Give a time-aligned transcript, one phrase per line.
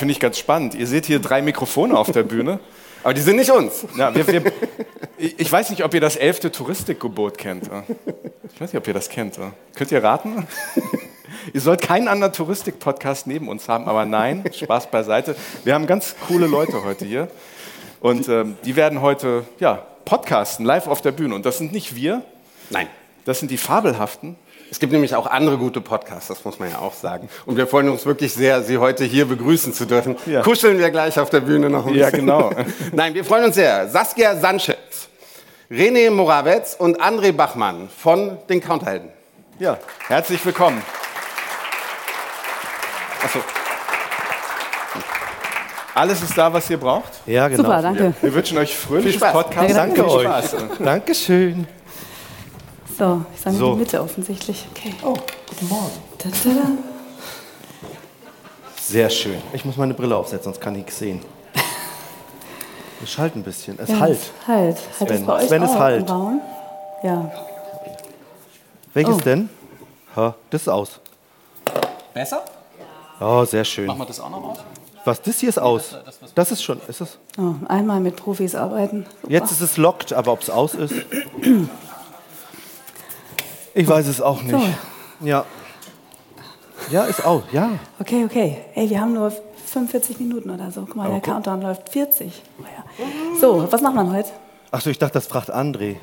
[0.00, 0.74] finde ich ganz spannend.
[0.74, 2.58] Ihr seht hier drei Mikrofone auf der Bühne.
[3.02, 3.86] Aber die sind nicht uns.
[3.96, 4.52] Ja, wir, wir,
[5.18, 7.70] ich weiß nicht, ob ihr das elfte Touristikgebot kennt.
[8.52, 9.38] Ich weiß nicht, ob ihr das kennt.
[9.76, 10.46] Könnt ihr raten?
[11.54, 15.36] Ihr sollt keinen anderen Touristik-Podcast neben uns haben, aber nein, Spaß beiseite.
[15.64, 17.28] Wir haben ganz coole Leute heute hier.
[18.00, 21.34] Und ähm, die werden heute ja, podcasten, live auf der Bühne.
[21.34, 22.22] Und das sind nicht wir.
[22.68, 22.88] Nein.
[23.24, 24.36] Das sind die Fabelhaften.
[24.70, 27.28] Es gibt nämlich auch andere gute Podcasts, das muss man ja auch sagen.
[27.44, 30.16] Und wir freuen uns wirklich sehr, Sie heute hier begrüßen zu dürfen.
[30.26, 30.42] Ja.
[30.42, 32.00] Kuscheln wir gleich auf der Bühne noch ein bisschen.
[32.00, 32.50] Ja, genau.
[32.92, 33.88] Nein, wir freuen uns sehr.
[33.88, 35.08] Saskia Sanchez,
[35.70, 39.08] René Morawetz und André Bachmann von den Counterhelden.
[39.58, 40.80] Ja, herzlich willkommen.
[43.24, 43.40] Achso.
[45.94, 47.10] Alles ist da, was ihr braucht?
[47.26, 47.64] Ja, genau.
[47.64, 48.14] Super, danke.
[48.22, 49.74] Wir wünschen euch fröhliches Podcast.
[49.76, 50.22] Danke, danke euch.
[50.22, 50.56] Spaß.
[50.78, 51.66] Dankeschön.
[53.00, 53.66] So, ich sage so.
[53.68, 54.66] in die Mitte offensichtlich.
[54.72, 54.94] Okay.
[55.02, 55.14] Oh,
[55.48, 55.90] guten Morgen.
[56.18, 56.68] Da, da, da.
[58.78, 59.40] Sehr schön.
[59.54, 61.22] Ich muss meine Brille aufsetzen, sonst kann ich nichts sehen.
[63.02, 63.78] Es schallt ein bisschen.
[63.78, 64.18] Es ja, halt.
[64.46, 64.76] Halt.
[64.76, 66.10] Sven, halt es bei euch Sven ist halt.
[67.02, 67.32] Ja.
[68.92, 69.20] Welches oh.
[69.20, 69.48] denn?
[70.14, 71.00] Ha, das ist aus.
[72.12, 72.44] Besser?
[73.18, 73.86] Oh, sehr schön.
[73.86, 74.58] Machen wir das auch noch aus?
[75.06, 75.96] Was, das hier ist aus?
[76.04, 77.18] Das, das, das ist schon, ist es?
[77.38, 79.06] Oh, einmal mit Profis arbeiten.
[79.22, 79.32] Super.
[79.32, 80.92] Jetzt ist es locked, aber ob es aus ist?
[83.74, 84.52] Ich weiß es auch nicht.
[84.52, 85.26] So.
[85.26, 85.44] Ja.
[86.90, 87.70] Ja, ist auch, ja.
[88.00, 88.58] Okay, okay.
[88.74, 89.32] Ey, wir haben nur
[89.66, 90.82] 45 Minuten oder so.
[90.82, 91.20] Guck mal, okay.
[91.20, 92.42] der Countdown läuft 40.
[93.40, 94.30] So, was macht man heute?
[94.70, 95.96] Achso, ich dachte, das fragt André.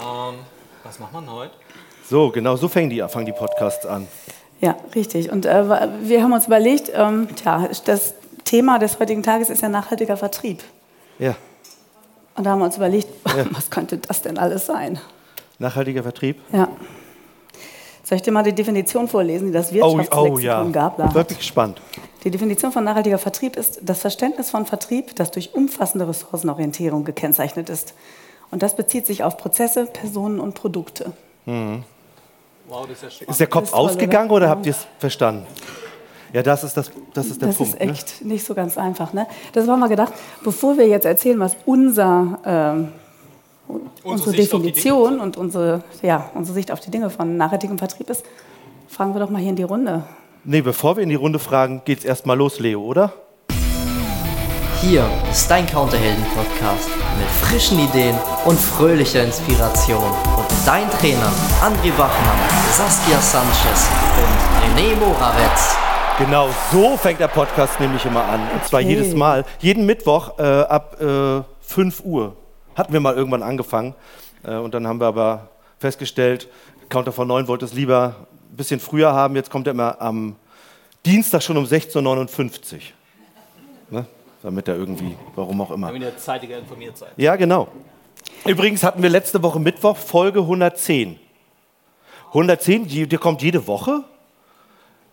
[0.00, 0.34] Ähm,
[0.84, 1.52] was macht man heute?
[2.08, 4.06] So, genau, so fangen die, fangen die Podcasts an.
[4.60, 5.30] Ja, richtig.
[5.30, 8.14] Und äh, wir haben uns überlegt, ähm, tja, das
[8.44, 10.62] Thema des heutigen Tages ist ja nachhaltiger Vertrieb.
[11.18, 11.34] Ja.
[12.36, 13.46] Und da haben wir uns überlegt, ja.
[13.50, 15.00] was könnte das denn alles sein?
[15.64, 16.40] Nachhaltiger Vertrieb?
[16.52, 16.68] Ja.
[18.02, 20.62] Soll ich dir mal die Definition vorlesen, die das Wirtschaftslexikon oh, oh, ja.
[20.64, 21.14] gab?
[21.14, 21.80] Wirklich spannend.
[22.22, 27.70] Die Definition von nachhaltiger Vertrieb ist das Verständnis von Vertrieb, das durch umfassende Ressourcenorientierung gekennzeichnet
[27.70, 27.94] ist.
[28.50, 31.12] Und das bezieht sich auf Prozesse, Personen und Produkte.
[31.46, 31.82] Mhm.
[32.68, 35.46] Wow, das ist, ja ist der Kopf ist ausgegangen oder, oder habt ihr es verstanden?
[36.34, 37.74] Ja, das ist, das, das ist der das Punkt.
[37.74, 38.32] Das ist echt ne?
[38.32, 39.12] nicht so ganz einfach.
[39.12, 39.26] Ne?
[39.52, 42.88] Das haben wir gedacht, bevor wir jetzt erzählen, was unser ähm,
[43.68, 48.24] unsere, unsere Definition und unsere, ja, unsere Sicht auf die Dinge von nachhaltigem Vertrieb ist,
[48.88, 50.04] fragen wir doch mal hier in die Runde.
[50.44, 53.12] Nee, bevor wir in die Runde fragen, geht's erstmal los, Leo, oder?
[54.80, 58.14] Hier ist dein Counterhelden-Podcast mit frischen Ideen
[58.44, 60.04] und fröhlicher Inspiration.
[60.36, 61.32] Und dein Trainer
[61.62, 62.38] André Bachmann,
[62.70, 63.88] Saskia Sanchez
[64.18, 65.74] und René Morawetz.
[66.18, 68.40] Genau, so fängt der Podcast nämlich immer an.
[68.52, 68.90] Und zwar okay.
[68.90, 72.36] jedes Mal, jeden Mittwoch äh, ab äh, 5 Uhr.
[72.74, 73.94] Hatten wir mal irgendwann angefangen.
[74.42, 75.48] Äh, und dann haben wir aber
[75.78, 76.48] festgestellt,
[76.88, 79.36] Counter von 9 wollte es lieber ein bisschen früher haben.
[79.36, 80.36] Jetzt kommt er immer am
[81.04, 82.80] Dienstag schon um 16.59 Uhr.
[83.90, 84.06] Ne?
[84.42, 85.88] Damit er irgendwie, warum auch immer.
[85.88, 87.10] Damit ihr zeitiger informiert seid.
[87.16, 87.68] Ja, genau.
[88.46, 91.18] Übrigens hatten wir letzte Woche Mittwoch Folge 110.
[92.28, 94.04] 110, die, die kommt jede Woche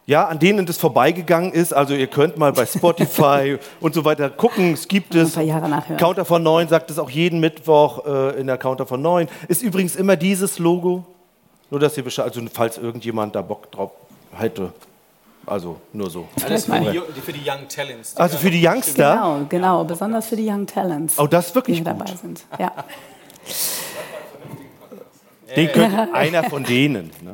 [0.06, 1.74] ja, an denen das vorbeigegangen ist.
[1.74, 4.74] Also ihr könnt mal bei Spotify und so weiter gucken.
[4.74, 5.30] Es gibt es.
[5.30, 5.98] Ein paar Jahre nachhören.
[5.98, 9.28] Counter von 9 sagt es auch jeden Mittwoch äh, in der Counter von 9.
[9.48, 11.06] Ist übrigens immer dieses Logo.
[11.70, 13.92] Nur, dass ihr Bescheid, also falls irgendjemand da Bock drauf
[14.34, 14.74] hätte.
[15.46, 16.28] Also nur so.
[16.46, 18.16] Alles für die, für die Young Talents.
[18.18, 19.14] Also für die Youngster?
[19.14, 21.18] Genau, genau, besonders für die Young Talents.
[21.18, 22.00] Oh, das ist wirklich die gut.
[22.00, 22.44] dabei sind.
[22.60, 22.72] Ja.
[25.56, 27.12] Den könnt, einer von denen.
[27.22, 27.34] Ne?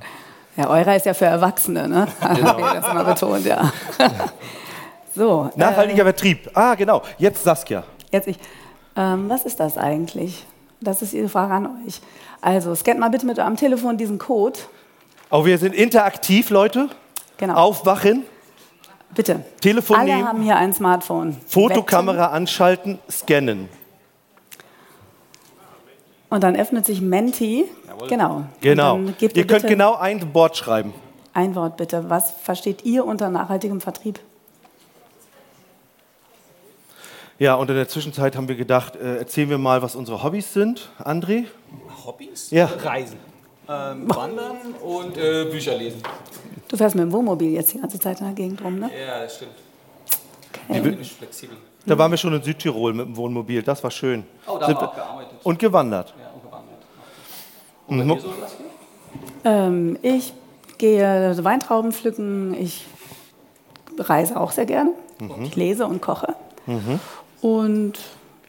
[0.58, 2.08] Ja, eurer ist ja für Erwachsene, ne?
[2.36, 2.58] Genau.
[2.60, 3.72] das immer betont, ja.
[5.16, 5.52] so.
[5.56, 6.50] Nachhaltiger äh, Vertrieb.
[6.54, 7.04] Ah, genau.
[7.20, 7.84] Jetzt Saskia.
[8.12, 8.38] Jetzt ich.
[8.96, 10.46] Ähm, was ist das eigentlich?
[10.82, 12.02] Das ist Ihre Frage an euch.
[12.42, 14.60] Also, scannt mal bitte mit eurem Telefon diesen Code.
[15.30, 16.90] Oh, wir sind interaktiv, Leute.
[17.38, 17.54] Genau.
[17.54, 18.24] Aufwachen.
[19.14, 19.44] Bitte.
[19.62, 20.28] Telefon Alle nehmen.
[20.28, 21.38] haben hier ein Smartphone.
[21.48, 22.34] Fotokamera Wetten.
[22.34, 23.70] anschalten, scannen.
[26.30, 27.66] Und dann öffnet sich Menti.
[27.88, 28.08] Jawohl.
[28.10, 28.44] Genau.
[28.62, 29.00] Genau.
[29.20, 30.94] Ihr, ihr könnt genau ein Wort schreiben.
[31.34, 32.10] Ein Wort bitte.
[32.10, 34.20] Was versteht ihr unter nachhaltigem Vertrieb?
[37.40, 40.54] Ja, und in der Zwischenzeit haben wir gedacht, äh, erzählen wir mal, was unsere Hobbys
[40.54, 40.90] sind.
[41.00, 41.46] André?
[42.04, 42.50] Hobbys?
[42.50, 42.66] Ja.
[42.66, 43.20] Reisen.
[43.70, 46.02] Ähm, wandern und äh, Bücher lesen.
[46.68, 48.90] Du fährst mit dem Wohnmobil jetzt die ganze Zeit in der Gegend rum, ne?
[49.00, 49.52] Ja, das stimmt.
[50.68, 50.82] Okay.
[50.82, 51.58] bin ich flexibel.
[51.88, 54.26] Da waren wir schon in Südtirol mit dem Wohnmobil, das war schön.
[54.46, 55.40] Oh, da haben wir auch gearbeitet.
[55.44, 56.14] Und gewandert.
[56.20, 56.86] Ja, und gewandert.
[57.88, 58.20] Und mhm.
[58.20, 58.34] so,
[59.46, 60.34] ähm, ich
[60.78, 62.86] gehe Weintrauben pflücken, ich
[63.98, 64.92] reise auch sehr gerne.
[65.20, 65.46] Mhm.
[65.46, 66.36] Ich lese und koche.
[66.66, 67.00] Mhm.
[67.42, 68.00] Und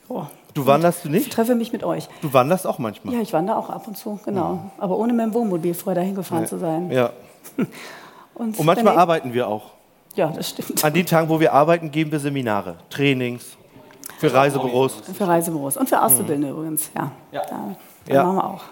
[0.09, 0.25] oh,
[0.55, 1.29] Du wanderst du nicht?
[1.29, 2.09] Ich treffe mich mit euch.
[2.21, 3.15] Du wanderst auch manchmal?
[3.15, 4.55] Ja, ich wandere auch ab und zu, genau.
[4.55, 4.71] Mhm.
[4.79, 6.49] Aber ohne mit dem Wohnmobil vorher dahin gefahren ja.
[6.49, 6.91] zu sein.
[6.91, 7.11] Ja.
[8.35, 9.78] und, und manchmal arbeiten wir auch.
[10.19, 10.85] Ja, das stimmt.
[10.85, 13.57] An den Tagen, wo wir arbeiten, geben wir Seminare, Trainings
[14.19, 14.95] für Reisebüros.
[15.17, 17.13] Für Reisebüros und für Auszubildende übrigens, ja.
[17.31, 17.43] Ja.
[17.49, 17.77] Da,
[18.07, 18.25] da Ja.
[18.25, 18.65] machen wir auch.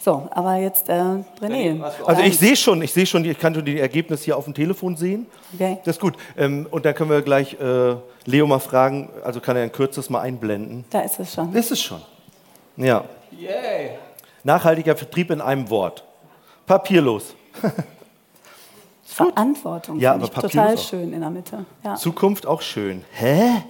[0.00, 0.94] So, aber jetzt äh,
[1.40, 1.80] René.
[2.04, 4.54] Also ich sehe schon, ich sehe schon, ich kann schon die Ergebnisse hier auf dem
[4.54, 5.28] Telefon sehen.
[5.54, 5.78] Okay.
[5.84, 6.14] Das ist gut.
[6.36, 7.94] Ähm, und dann können wir gleich äh,
[8.24, 10.84] Leo mal fragen, also kann er ein kürzes mal einblenden.
[10.90, 11.52] Da ist es schon.
[11.52, 12.02] Das ist schon.
[12.76, 13.04] Ja.
[13.30, 13.90] Yay!
[14.42, 16.02] Nachhaltiger Vertrieb in einem Wort.
[16.66, 17.36] Papierlos.
[19.12, 19.98] Verantwortung.
[20.00, 20.88] Ja, finde aber ich papierlos total auch.
[20.88, 21.64] schön in der Mitte.
[21.84, 21.94] Ja.
[21.96, 23.04] Zukunft auch schön.
[23.12, 23.62] Hä?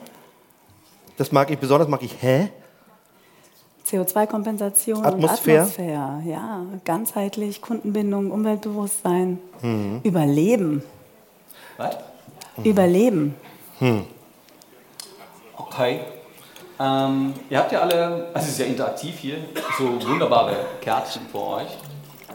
[1.16, 2.50] Das mag ich, besonders mag ich hä?
[3.86, 5.58] CO2-Kompensation Atmosphäre.
[5.64, 6.22] und Atmosphäre.
[6.24, 10.00] Ja, ganzheitlich, Kundenbindung, Umweltbewusstsein, Mhm.
[10.02, 10.82] Überleben.
[11.76, 11.96] Was?
[12.64, 13.34] Überleben.
[15.56, 16.00] Okay.
[16.80, 19.36] Ähm, ihr habt ja alle, also es ist ja interaktiv hier,
[19.78, 21.68] so wunderbare Kärtchen vor euch.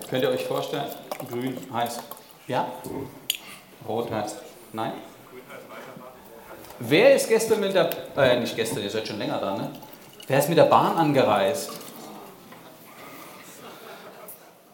[0.10, 0.86] Könnt ihr euch vorstellen?
[1.30, 2.02] Grün heißt
[2.48, 2.68] ja,
[3.88, 4.38] rot heißt
[4.74, 4.94] nein.
[6.80, 9.72] Wer ist gestern mit der, äh, nicht gestern, ihr seid schon länger da, ne?
[10.28, 11.72] Wer ist mit der Bahn angereist?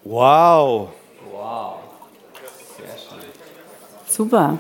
[0.04, 0.90] Wow.
[1.32, 1.76] Wow.
[2.78, 3.30] Sehr schön.
[4.06, 4.58] Super.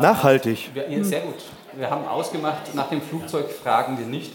[0.00, 0.70] Nachhaltig.
[0.74, 1.44] Wir, ja, sehr gut.
[1.74, 4.32] Wir haben ausgemacht, nach dem Flugzeug fragen wir nicht.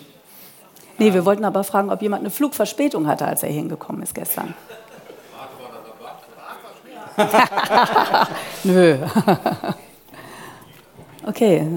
[0.98, 4.54] Nee, wir wollten aber fragen, ob jemand eine Flugverspätung hatte, als er hingekommen ist gestern.
[8.64, 8.98] Nö.
[11.28, 11.68] okay,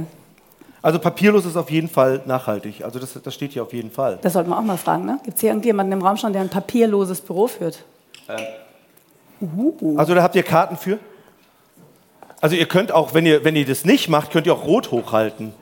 [0.83, 2.85] Also papierlos ist auf jeden Fall nachhaltig.
[2.85, 4.19] Also das, das steht hier auf jeden Fall.
[4.23, 5.05] das sollten wir auch mal fragen.
[5.07, 5.19] Ne?
[5.25, 7.85] Gibt es hier irgendjemanden im Raum schon, der ein papierloses Büro führt?
[9.97, 10.99] Also da habt ihr Karten für?
[12.41, 14.91] Also ihr könnt auch, wenn ihr, wenn ihr das nicht macht, könnt ihr auch rot
[14.91, 15.53] hochhalten.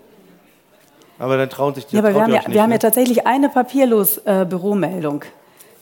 [1.18, 2.78] Aber dann trauen sich die Ja, aber wir haben ja, nicht, wir haben ja ne?
[2.80, 5.24] tatsächlich eine Papierlos-Büromeldung.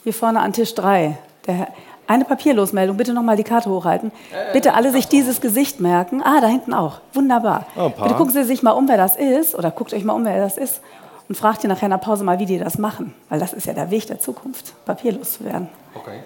[0.04, 1.16] Hier vorne an Tisch 3.
[1.46, 1.68] Der, Herr-
[2.06, 2.96] eine Papierlosmeldung.
[2.96, 4.12] Bitte nochmal die Karte hochhalten.
[4.52, 6.22] Bitte alle sich dieses Gesicht merken.
[6.22, 7.00] Ah, da hinten auch.
[7.14, 7.66] Wunderbar.
[7.76, 7.88] Oh.
[7.90, 9.54] Bitte gucken Sie sich mal um, wer das ist.
[9.54, 10.80] Oder guckt euch mal um, wer das ist.
[11.28, 13.14] Und fragt ihr nachher in der Pause mal, wie die das machen.
[13.28, 15.68] Weil das ist ja der Weg der Zukunft, papierlos zu werden.
[15.94, 16.18] Okay.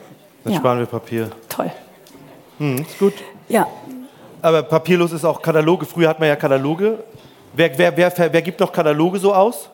[0.43, 0.59] Dann Ja.
[0.59, 1.31] sparen wir Papier.
[1.49, 1.71] Toll.
[2.59, 3.15] Hm, ist gut.
[3.49, 3.67] Ja,
[4.43, 5.87] Aber papierlos ist auch Kataloge.
[5.87, 6.99] Früher hat man ja Kataloge.
[7.53, 9.69] Wer, wer, wer, wer gibt noch Kataloge so aus?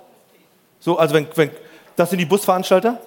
[0.80, 1.50] So, also wenn, wenn,
[1.96, 2.98] das sind die Busveranstalter?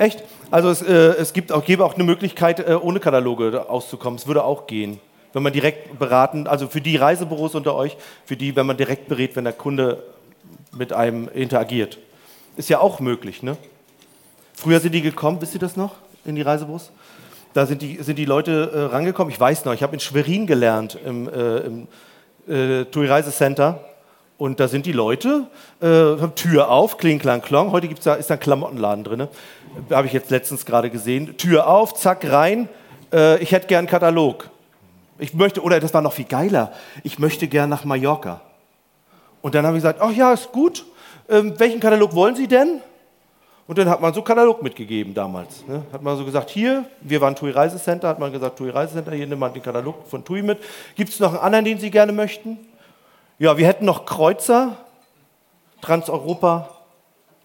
[0.00, 0.24] Echt?
[0.50, 4.18] Also es, äh, es gibt auch, gäbe auch eine Möglichkeit, äh, ohne Kataloge auszukommen.
[4.18, 4.98] Es würde auch gehen.
[5.34, 9.08] Wenn man direkt beraten, also für die Reisebüros unter euch, für die, wenn man direkt
[9.08, 10.02] berät, wenn der Kunde
[10.72, 11.98] mit einem interagiert.
[12.56, 13.58] Ist ja auch möglich, ne?
[14.54, 16.92] Früher sind die gekommen, wisst ihr das noch, in die Reisebüros?
[17.52, 19.30] Da sind die, sind die Leute äh, rangekommen.
[19.30, 21.88] Ich weiß noch, ich habe in Schwerin gelernt, im, äh, im
[22.48, 23.84] äh, TUI Reisecenter.
[24.38, 25.48] Und da sind die Leute,
[25.82, 27.72] äh, Tür auf, kling, klang, klong.
[27.72, 29.28] Heute gibt's da, ist da ein Klamottenladen drin.
[29.90, 31.36] Habe ich jetzt letztens gerade gesehen.
[31.36, 32.68] Tür auf, zack, rein.
[33.12, 34.50] Äh, ich hätte gern Katalog.
[35.18, 36.72] Ich möchte, oder das war noch viel geiler,
[37.04, 38.40] ich möchte gern nach Mallorca.
[39.42, 40.86] Und dann habe ich gesagt, ach ja, ist gut.
[41.28, 42.80] Ähm, welchen Katalog wollen Sie denn?
[43.66, 45.64] Und dann hat man so Katalog mitgegeben damals.
[45.66, 45.84] Ne?
[45.92, 49.26] Hat man so gesagt, hier, wir waren TUI Reisecenter, hat man gesagt, TUI Reisecenter, hier
[49.26, 50.58] nimmt man den Katalog von TUI mit.
[50.96, 52.58] Gibt es noch einen anderen, den Sie gerne möchten?
[53.38, 54.76] Ja, wir hätten noch Kreuzer,
[55.82, 56.68] Transeuropa,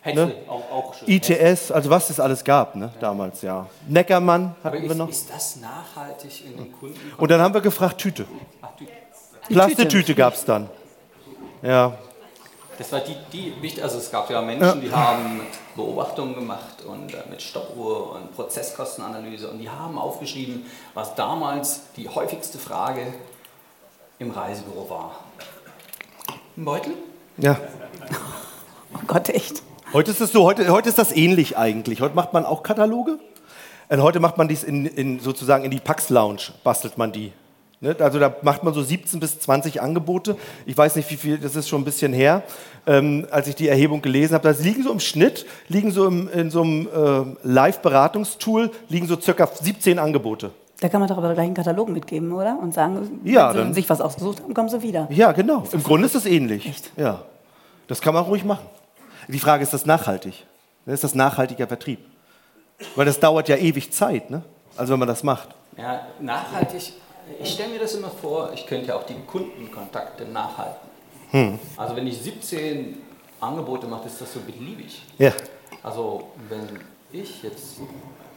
[0.06, 0.36] Hätte Ne?
[0.48, 1.10] auch, auch schön.
[1.10, 2.92] ITS, also was es alles gab ne?
[3.00, 3.66] damals, ja.
[3.88, 5.10] Neckermann Aber hatten wir ist, noch.
[5.10, 7.00] ist das nachhaltig in den Kunden?
[7.18, 8.28] Und dann haben wir gefragt, Tüte.
[8.62, 8.70] Ach,
[9.50, 10.70] Plastetüte gab es dann.
[11.64, 11.98] Ja,
[12.78, 15.42] Das war die, die also es gab ja Menschen, die haben
[15.76, 22.08] Beobachtungen gemacht und äh, mit Stoppuhr und Prozesskostenanalyse und die haben aufgeschrieben, was damals die
[22.08, 23.12] häufigste Frage
[24.20, 25.16] im Reisebüro war.
[26.58, 26.94] Ein Beutel?
[27.38, 27.58] ja.
[28.94, 29.64] oh Gott, echt.
[29.94, 32.02] Heute ist es so, heute, heute ist das ähnlich eigentlich.
[32.02, 33.18] Heute macht man auch Kataloge.
[33.88, 37.32] Und heute macht man dies in, in, sozusagen in die Pax Lounge, bastelt man die.
[37.82, 37.96] Ne?
[38.00, 40.38] Also da macht man so 17 bis 20 Angebote.
[40.66, 42.42] Ich weiß nicht, wie viel, das ist schon ein bisschen her,
[42.88, 44.52] ähm, als ich die Erhebung gelesen habe.
[44.52, 49.20] Da liegen so im Schnitt, liegen so im, in so einem äh, Live-Beratungstool, liegen so
[49.22, 50.50] circa 17 Angebote.
[50.82, 52.58] Da kann man doch aber gleich einen Katalog mitgeben, oder?
[52.60, 55.08] Und sagen, Ja, wenn dann- sie sich was ausgesucht haben, kommen sie wieder.
[55.12, 55.64] Ja, genau.
[55.72, 56.68] Im Grunde ist das ähnlich.
[56.68, 56.92] Echt?
[56.98, 57.22] Ja.
[57.88, 58.66] Das kann man ruhig machen.
[59.28, 60.46] Die Frage ist, ist das nachhaltig?
[60.86, 62.00] Ne, Ist das nachhaltiger Vertrieb?
[62.96, 64.44] Weil das dauert ja ewig Zeit, ne?
[64.78, 65.50] Also wenn man das macht.
[65.78, 66.94] Ja, nachhaltig.
[67.40, 71.60] Ich stelle mir das immer vor, ich könnte ja auch die Kundenkontakte nachhalten.
[71.76, 73.02] Also wenn ich 17
[73.42, 75.02] Angebote mache, ist das so beliebig.
[75.18, 75.34] Ja.
[75.84, 76.80] Also wenn
[77.12, 77.78] ich jetzt,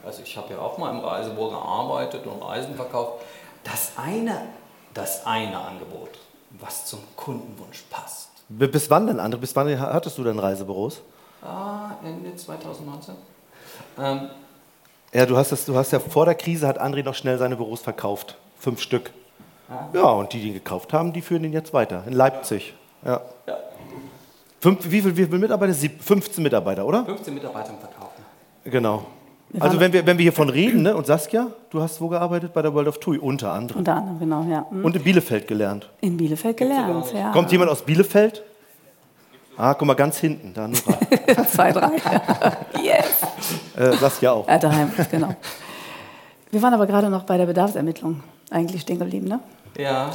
[0.05, 3.25] also ich habe ja auch mal im Reisebüro gearbeitet und Reisen verkauft,
[3.63, 4.49] das eine,
[4.95, 6.11] das eine Angebot,
[6.59, 8.31] was zum Kundenwunsch passt.
[8.49, 9.37] Bis wann denn, André?
[9.37, 11.03] Bis wann hattest du denn Reisebüros?
[11.43, 13.15] Ah, Ende 2019.
[13.99, 14.31] Ähm,
[15.13, 17.57] Ja, du hast, das, du hast ja vor der Krise hat André noch schnell seine
[17.57, 18.37] Büros verkauft.
[18.59, 19.11] Fünf Stück.
[19.93, 22.03] Ja, und die, die ihn gekauft haben, die führen ihn jetzt weiter.
[22.07, 22.75] In Leipzig.
[23.05, 23.21] Ja.
[23.47, 23.57] Ja.
[24.61, 25.73] Fünf, wie, viel, wie viele Mitarbeiter?
[25.75, 27.05] Sieb- 15 Mitarbeiter, oder?
[27.05, 28.23] 15 Mitarbeiter im Verkaufen.
[28.65, 29.05] Genau.
[29.51, 30.95] Wir Also wenn wir, wenn wir hiervon reden, ne?
[30.95, 32.53] und Saskia, du hast wo gearbeitet?
[32.53, 33.79] Bei der World of TUI, unter anderem.
[33.79, 34.67] Unter anderem, genau, ja.
[34.69, 34.85] Hm.
[34.85, 35.89] Und in Bielefeld gelernt.
[36.01, 37.33] In Bielefeld gelernt, ja.
[37.33, 38.43] Kommt jemand aus Bielefeld?
[39.57, 41.45] Ah, guck mal, ganz hinten, da Nora.
[41.51, 41.91] Zwei, drei.
[42.83, 43.23] yes.
[43.77, 44.47] äh, Saskia auch.
[44.47, 45.35] Ja, daheim, genau.
[46.51, 49.41] Wir waren aber gerade noch bei der Bedarfsermittlung eigentlich stehen geblieben, ne?
[49.77, 50.11] Ja.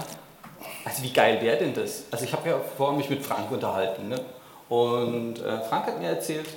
[0.85, 2.05] Also wie geil wäre denn das?
[2.11, 4.09] Also ich habe ja vorher mich mit Frank unterhalten.
[4.09, 4.19] Ne?
[4.69, 6.47] Und äh, Frank hat mir erzählt,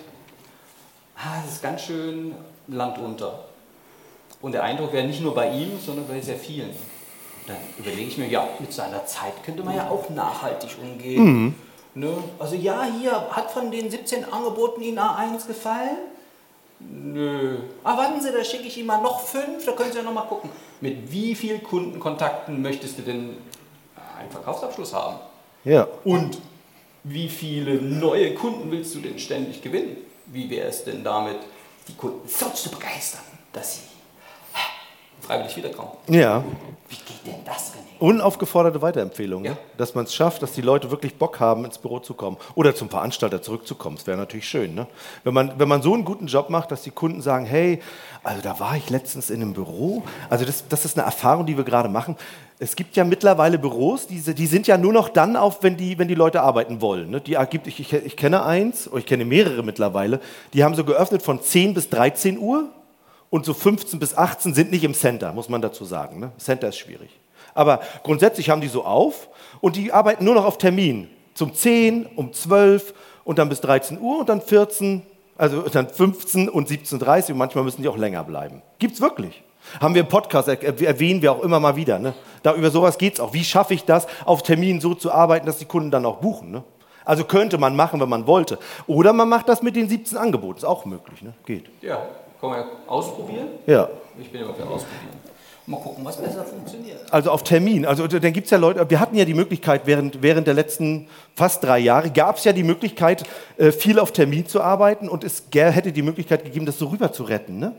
[1.17, 2.35] ah, es ist ganz schön
[2.69, 3.45] Land unter.
[4.43, 6.71] Und der Eindruck wäre nicht nur bei ihm, sondern bei sehr vielen.
[7.47, 11.55] Dann überlege ich mir, ja, mit seiner Zeit könnte man ja auch nachhaltig umgehen.
[11.95, 12.13] Ne?
[12.39, 15.97] Also ja, hier hat von den 17 Angeboten Ihnen A1 gefallen?
[16.79, 17.57] Nö.
[17.85, 20.13] Ah, warten Sie, da schicke ich Ihnen mal noch fünf, da können Sie ja noch
[20.13, 20.51] mal gucken.
[20.83, 23.37] Mit wie vielen Kundenkontakten möchtest du denn
[24.19, 25.17] einen Verkaufsabschluss haben?
[25.65, 25.89] Ja.
[26.05, 26.39] Und
[27.05, 29.97] wie viele neue Kunden willst du denn ständig gewinnen?
[30.27, 31.39] Wie wäre es denn damit,
[31.89, 33.96] die Kunden so zu begeistern, dass sie
[35.27, 35.91] freiwillig wiederkommen?
[36.09, 36.43] Ja.
[36.89, 37.87] Wie geht denn das, René?
[37.99, 39.53] Unaufgeforderte Weiterempfehlung, Ja.
[39.53, 39.57] ne?
[39.79, 42.75] dass man es schafft, dass die Leute wirklich Bock haben, ins Büro zu kommen oder
[42.75, 43.97] zum Veranstalter zurückzukommen.
[43.97, 44.75] Das wäre natürlich schön.
[44.75, 44.87] Ne?
[45.25, 47.81] Wenn, man, wenn man so einen guten Job macht, dass die Kunden sagen, hey,
[48.23, 50.03] also da war ich letztens in einem Büro.
[50.29, 52.17] Also das, das ist eine Erfahrung, die wir gerade machen.
[52.59, 55.99] Es gibt ja mittlerweile Büros, die, die sind ja nur noch dann auf, wenn die,
[55.99, 57.11] wenn die Leute arbeiten wollen.
[57.11, 57.21] Ne?
[57.21, 60.21] Die gibt, ich, ich, ich kenne eins, oder ich kenne mehrere mittlerweile,
[60.53, 62.69] die haben so geöffnet von 10 bis 13 Uhr
[63.37, 66.19] und so 15 bis 18 sind nicht im Center, muss man dazu sagen.
[66.19, 66.33] Ne?
[66.39, 67.11] Center ist schwierig.
[67.55, 69.29] Aber grundsätzlich haben die so auf
[69.61, 71.09] und die arbeiten nur noch auf Termin.
[71.35, 72.93] Zum 10, um 12
[73.25, 75.03] und dann bis 13 Uhr und dann 14,
[75.37, 78.63] also dann 15 und 17.30 Uhr manchmal müssen die auch länger bleiben.
[78.79, 79.43] Gibt's wirklich.
[79.81, 81.99] Haben wir im Podcast, er- erwähnen wir auch immer mal wieder.
[81.99, 82.15] Ne?
[82.43, 83.33] Da über sowas geht's auch.
[83.35, 86.53] Wie schaffe ich das, auf Termin so zu arbeiten, dass die Kunden dann auch buchen?
[86.53, 86.63] Ne?
[87.05, 88.59] Also könnte man machen, wenn man wollte.
[88.87, 90.59] Oder man macht das mit den 17 Angeboten.
[90.59, 91.21] Ist auch möglich.
[91.23, 91.33] Ne?
[91.47, 91.65] Geht.
[91.83, 91.99] Ja,
[92.41, 93.49] kann man ja ausprobieren.
[93.67, 93.89] Ja.
[94.19, 95.27] Ich bin immer für ausprobieren.
[95.69, 97.01] Mal gucken, was besser funktioniert.
[97.11, 97.87] Also auf Termin.
[97.87, 101.09] Also dann gibt es ja Leute, wir hatten ja die Möglichkeit, während, während der letzten
[101.35, 103.25] fast drei Jahre, gab es ja die Möglichkeit,
[103.57, 107.11] äh, viel auf Termin zu arbeiten und es hätte die Möglichkeit gegeben, das so rüber
[107.11, 107.59] zu retten.
[107.59, 107.73] Ne?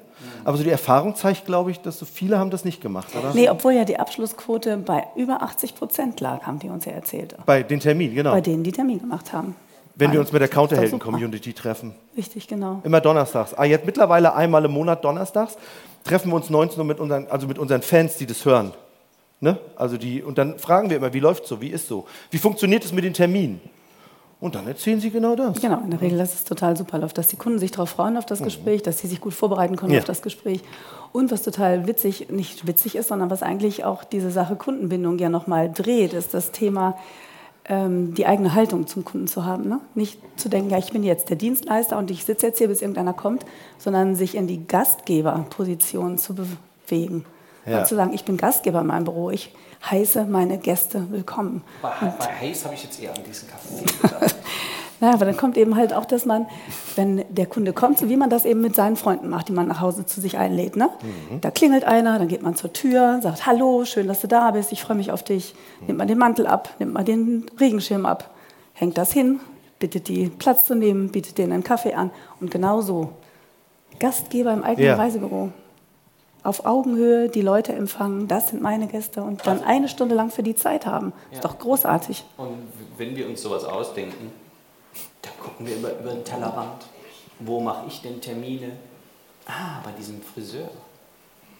[0.43, 3.33] Aber so die Erfahrung zeigt, glaube ich, dass so viele haben das nicht gemacht, oder?
[3.33, 7.37] Nee, obwohl ja die Abschlussquote bei über 80 Prozent lag, haben die uns ja erzählt.
[7.45, 8.31] Bei den Terminen, genau.
[8.31, 9.55] Bei denen, die Termin gemacht haben.
[9.97, 10.47] Wenn wir uns mit der.
[10.47, 11.95] Counterhelden-Community treffen.
[12.15, 12.81] Richtig, genau.
[12.83, 13.53] Immer donnerstags.
[13.53, 15.57] Ah, jetzt mittlerweile einmal im Monat donnerstags
[16.03, 18.73] treffen wir uns 19 Uhr mit unseren, also mit unseren Fans, die das hören.
[19.39, 19.57] Ne?
[19.75, 22.05] Also die, und dann fragen wir immer, wie läuft so, wie ist so?
[22.31, 23.59] Wie funktioniert es mit den Terminen?
[24.39, 25.59] Und dann erzählen sie genau das.
[25.59, 28.17] Genau, in der Regel, dass es total super läuft, dass die Kunden sich darauf freuen
[28.17, 29.99] auf das Gespräch, dass sie sich gut vorbereiten können Ja.
[29.99, 30.61] auf das Gespräch.
[31.11, 35.29] Und was total witzig, nicht witzig ist, sondern was eigentlich auch diese Sache Kundenbindung ja
[35.29, 36.95] nochmal dreht, ist das Thema,
[37.69, 39.67] die eigene Haltung zum Kunden zu haben.
[39.67, 39.81] Ne?
[39.93, 42.81] Nicht zu denken, ja, ich bin jetzt der Dienstleister und ich sitze jetzt hier, bis
[42.81, 43.45] irgendeiner kommt,
[43.77, 47.25] sondern sich in die Gastgeberposition zu bewegen.
[47.65, 47.79] Ja.
[47.79, 51.61] Und zu sagen, ich bin Gastgeber in meinem Büro, ich heiße meine Gäste willkommen.
[51.81, 54.35] Bei, bei Hayes habe ich jetzt eher an diesen Kaffee gedacht.
[54.99, 56.47] Naja, aber dann kommt eben halt auch, dass man,
[56.95, 59.67] wenn der Kunde kommt, so wie man das eben mit seinen Freunden macht, die man
[59.67, 60.75] nach Hause zu sich einlädt.
[60.75, 60.89] Ne?
[61.41, 64.71] Da klingelt einer, dann geht man zur Tür, sagt Hallo, schön, dass du da bist,
[64.71, 65.53] ich freue mich auf dich.
[65.85, 68.31] Nimmt man den Mantel ab, nimmt man den Regenschirm ab,
[68.73, 69.39] hängt das hin,
[69.79, 72.09] bittet die Platz zu nehmen, bietet denen einen Kaffee an.
[72.39, 73.09] Und genau so.
[73.99, 74.95] Gastgeber im eigenen Ja.
[74.95, 75.51] Reisebüro.
[76.43, 80.43] Auf Augenhöhe die Leute empfangen, das sind meine Gäste und dann eine Stunde lang für
[80.43, 81.13] die Zeit haben.
[81.31, 82.23] Ist doch großartig.
[82.37, 82.57] Und
[82.97, 84.31] wenn wir uns sowas ausdenken,
[85.27, 86.85] dann gucken wir über, über den Tellerrand.
[87.39, 88.71] Wo mache ich denn Termine?
[89.45, 90.69] Ah, bei diesem Friseur.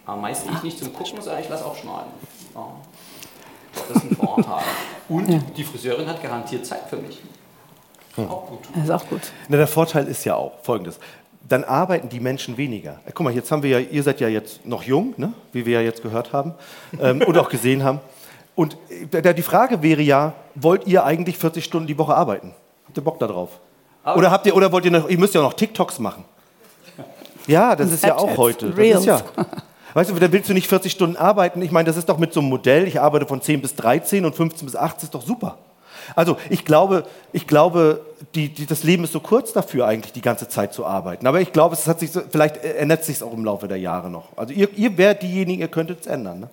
[0.05, 2.11] Aber meist ich nicht zum Gucken, sondern ich lasse auch schneiden.
[2.55, 2.67] Ja.
[3.73, 4.63] Das ist ein Vorteil.
[5.09, 5.39] Und Ja.
[5.55, 7.21] die Friseurin hat garantiert Zeit für mich.
[8.17, 8.59] Auch gut.
[8.73, 9.21] Das ist auch gut.
[9.47, 10.99] Na, der Vorteil ist ja auch folgendes.
[11.47, 12.99] Dann arbeiten die Menschen weniger.
[13.13, 15.33] Guck mal, jetzt haben wir ja, ihr seid ja jetzt noch jung, ne?
[15.53, 16.55] wie wir ja jetzt gehört haben
[16.99, 17.99] ähm, und auch gesehen haben.
[18.55, 18.75] Und
[19.11, 22.53] äh, da- die Frage wäre ja, wollt ihr eigentlich 40 Stunden die Woche arbeiten?
[22.87, 23.49] Habt ihr Bock darauf?
[24.15, 26.23] Oder habt ihr, oder wollt ihr noch, ihr müsst ja noch TikToks machen.
[27.45, 28.71] Ja, das ist ja auch heute.
[28.71, 29.21] Das ist ja,
[29.93, 31.61] weißt du, dann willst du nicht 40 Stunden arbeiten.
[31.61, 34.25] Ich meine, das ist doch mit so einem Modell, ich arbeite von 10 bis 13
[34.25, 35.57] und 15 bis 18, ist doch super.
[36.15, 37.03] Also ich glaube,
[37.33, 38.01] ich glaube
[38.33, 41.27] die, die, das Leben ist so kurz dafür, eigentlich die ganze Zeit zu arbeiten.
[41.27, 44.09] Aber ich glaube, es hat sich so, vielleicht ändert sich auch im Laufe der Jahre
[44.09, 44.29] noch.
[44.37, 46.41] Also ihr, ihr wärt diejenigen, ihr könntet es ändern.
[46.41, 46.49] Ne?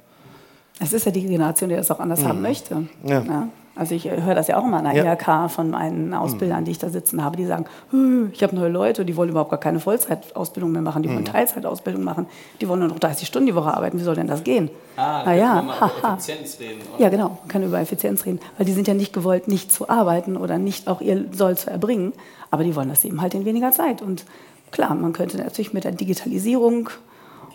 [0.80, 2.86] Es ist ja die Generation, die das auch anders haben möchte.
[3.04, 3.48] Ja.
[3.76, 5.12] Also ich äh, höre das ja auch immer an der Ja.
[5.14, 8.68] IHK von meinen Ausbildern, die ich da sitzen habe, die sagen, "Hm, ich habe neue
[8.68, 12.26] Leute, die wollen überhaupt gar keine Vollzeitausbildung mehr machen, die wollen Teilzeitausbildung machen,
[12.60, 13.98] die wollen nur noch 30 Stunden die Woche arbeiten.
[13.98, 14.70] Wie soll denn das gehen?
[14.96, 16.12] Ah, Na da ja, wir mal über.
[16.14, 16.80] Effizienz reden.
[16.94, 17.02] oder?
[17.02, 19.88] Ja, genau, man kann über Effizienz reden, weil die sind ja nicht gewollt, nicht zu
[19.88, 22.12] arbeiten oder nicht auch ihr Soll zu erbringen,
[22.52, 24.02] aber die wollen das eben halt in weniger Zeit.
[24.02, 24.24] Und
[24.70, 26.90] klar, man könnte natürlich mit der Digitalisierung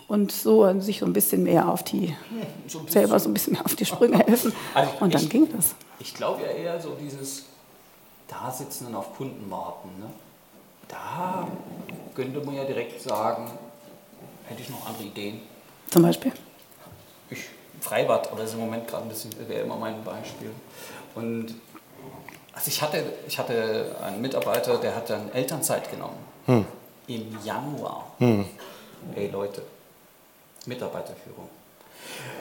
[0.10, 2.16] und so sich so ein bisschen mehr auf die,
[2.68, 4.52] So bisschen- selber so ein bisschen mehr auf die Sprünge helfen.
[4.74, 5.76] Also Und dann ich- ging das.
[6.00, 7.44] Ich glaube ja eher so dieses
[8.28, 9.90] Dasitzen und auf Kunden warten.
[10.00, 10.06] Ne?
[10.88, 11.48] Da
[12.16, 13.50] könnte man ja direkt sagen,
[14.46, 15.42] hätte ich noch andere Ideen.
[15.90, 16.32] Zum Beispiel.
[17.30, 17.40] Ich,
[17.82, 20.52] Freibad, aber das ist im Moment gerade ein bisschen, wäre immer mein Beispiel.
[21.16, 21.54] Und
[22.54, 26.66] also ich hatte, ich hatte einen Mitarbeiter, der hat dann Elternzeit genommen.
[27.08, 28.12] Im Januar.
[29.16, 29.62] Ey Leute,
[30.70, 31.50] Mitarbeiterführung.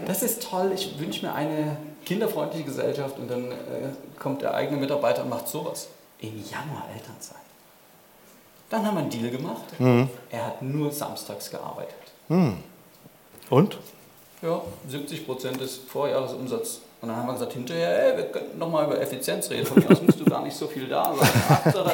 [0.06, 3.56] Das ist toll, ich wünsche mir eine kinderfreundliche Gesellschaft und dann äh,
[4.18, 5.88] kommt der eigene Mitarbeiter und macht sowas.
[6.20, 7.36] Im Januar Elternzeit.
[8.70, 9.62] Dann haben wir einen Deal gemacht.
[10.30, 11.94] Er hat nur samstags gearbeitet.
[13.50, 13.78] Und?
[14.42, 16.80] Ja, 70 Prozent des Vorjahresumsatzes.
[17.00, 19.64] Und dann haben wir gesagt, hinterher, ey, wir könnten nochmal über Effizienz reden.
[19.66, 21.84] Von mir aus musst du gar nicht so viel da sein.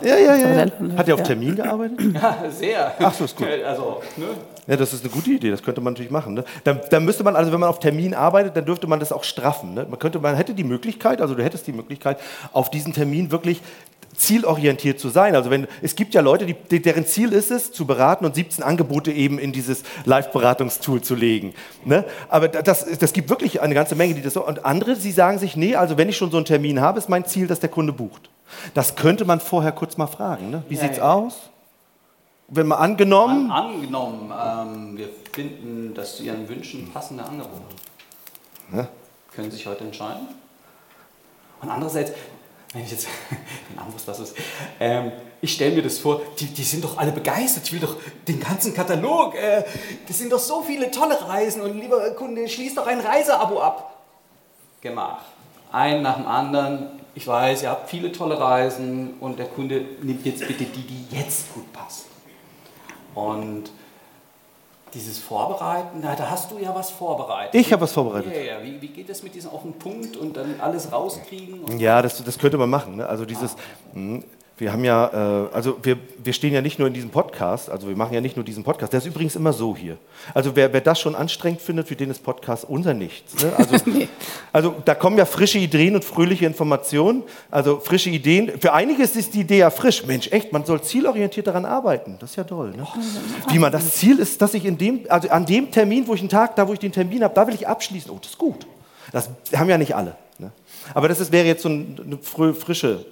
[0.00, 0.48] Ja, ja, ja.
[0.64, 0.96] ja.
[0.96, 1.22] Hat er auf.
[1.22, 1.98] Termin gearbeitet?
[2.14, 2.94] Ja, sehr.
[3.00, 3.46] Ach so, ist gut.
[3.66, 4.26] Also, ne?
[4.66, 6.34] Ja, das ist eine gute Idee, das könnte man natürlich machen.
[6.34, 6.44] Ne?
[6.64, 9.24] Dann, dann müsste man, also wenn man auf Termin arbeitet, dann dürfte man das auch
[9.24, 9.74] straffen.
[9.74, 9.86] Ne?
[9.88, 12.18] Man, könnte, man hätte die Möglichkeit, also du hättest die Möglichkeit,
[12.52, 13.60] auf diesen Termin wirklich
[14.18, 15.34] zielorientiert zu sein.
[15.36, 18.62] Also wenn, es gibt ja Leute, die, deren Ziel ist es, zu beraten und 17
[18.64, 21.54] Angebote eben in dieses Live-Beratungstool zu legen.
[21.84, 22.04] Ne?
[22.28, 25.12] Aber da- das, das gibt wirklich eine ganze Menge, die das so, und andere, sie
[25.12, 27.60] sagen sich, nee, also wenn ich schon so einen Termin habe, ist mein Ziel, dass
[27.60, 28.28] der Kunde bucht.
[28.74, 30.50] Das könnte man vorher kurz mal fragen.
[30.50, 30.62] Ne?
[30.68, 31.12] Wie Ja, sieht's ja.
[31.12, 31.50] aus?
[32.48, 37.60] Wenn man angenommen, An, angenommen, ähm, wir finden das zu Ihren Wünschen passende Angebot.
[39.34, 40.28] Können Sie sich heute entscheiden?
[41.60, 42.12] Und andererseits,
[42.72, 43.06] wenn ich jetzt
[43.68, 44.34] den das ist,
[44.80, 47.96] ähm, ich stelle mir das vor, die, die sind doch alle begeistert, ich will doch
[48.26, 49.64] den ganzen Katalog, äh,
[50.06, 54.04] das sind doch so viele tolle Reisen und lieber Kunde, schließ doch ein Reiseabo ab.
[54.80, 55.24] Gemacht.
[55.70, 57.00] Ein nach dem anderen.
[57.14, 61.16] Ich weiß, ihr habt viele tolle Reisen und der Kunde nimmt jetzt bitte die, die
[61.16, 62.06] jetzt gut passen.
[63.14, 63.70] Und
[64.94, 67.54] dieses Vorbereiten, da, da hast du ja was vorbereitet.
[67.54, 68.32] Ich habe was vorbereitet.
[68.34, 68.62] Ja, ja.
[68.62, 71.78] Wie, wie geht das mit diesem auf den Punkt und dann alles rauskriegen?
[71.78, 72.96] Ja, das, das könnte man machen.
[72.96, 73.06] Ne?
[73.06, 73.56] Also dieses,
[73.94, 74.22] mh,
[74.58, 77.88] wir haben ja, äh, also wir, wir stehen ja nicht nur in diesem Podcast, also
[77.88, 78.92] wir machen ja nicht nur diesen Podcast.
[78.92, 79.98] Der ist übrigens immer so hier.
[80.34, 83.42] Also wer, wer das schon anstrengend findet, für den ist Podcast unser Nichts.
[83.42, 83.52] Ne?
[83.56, 83.76] Also,
[84.52, 87.22] also da kommen ja frische Ideen und fröhliche Informationen.
[87.50, 88.58] Also frische Ideen.
[88.60, 90.04] Für einige ist die Idee ja frisch.
[90.06, 92.16] Mensch, echt, man soll zielorientiert daran arbeiten.
[92.20, 92.70] Das ist ja toll.
[92.76, 92.86] Ne?
[93.50, 96.20] Wie man das Ziel ist, dass ich in dem, also an dem Termin, wo ich
[96.20, 98.10] einen Tag, da wo ich den Termin habe, da will ich abschließen.
[98.10, 98.66] Oh, das ist gut.
[99.12, 100.16] Das haben ja nicht alle.
[100.38, 100.50] Ne?
[100.94, 102.18] Aber das ist, wäre jetzt so ein- eine
[102.54, 103.04] frische,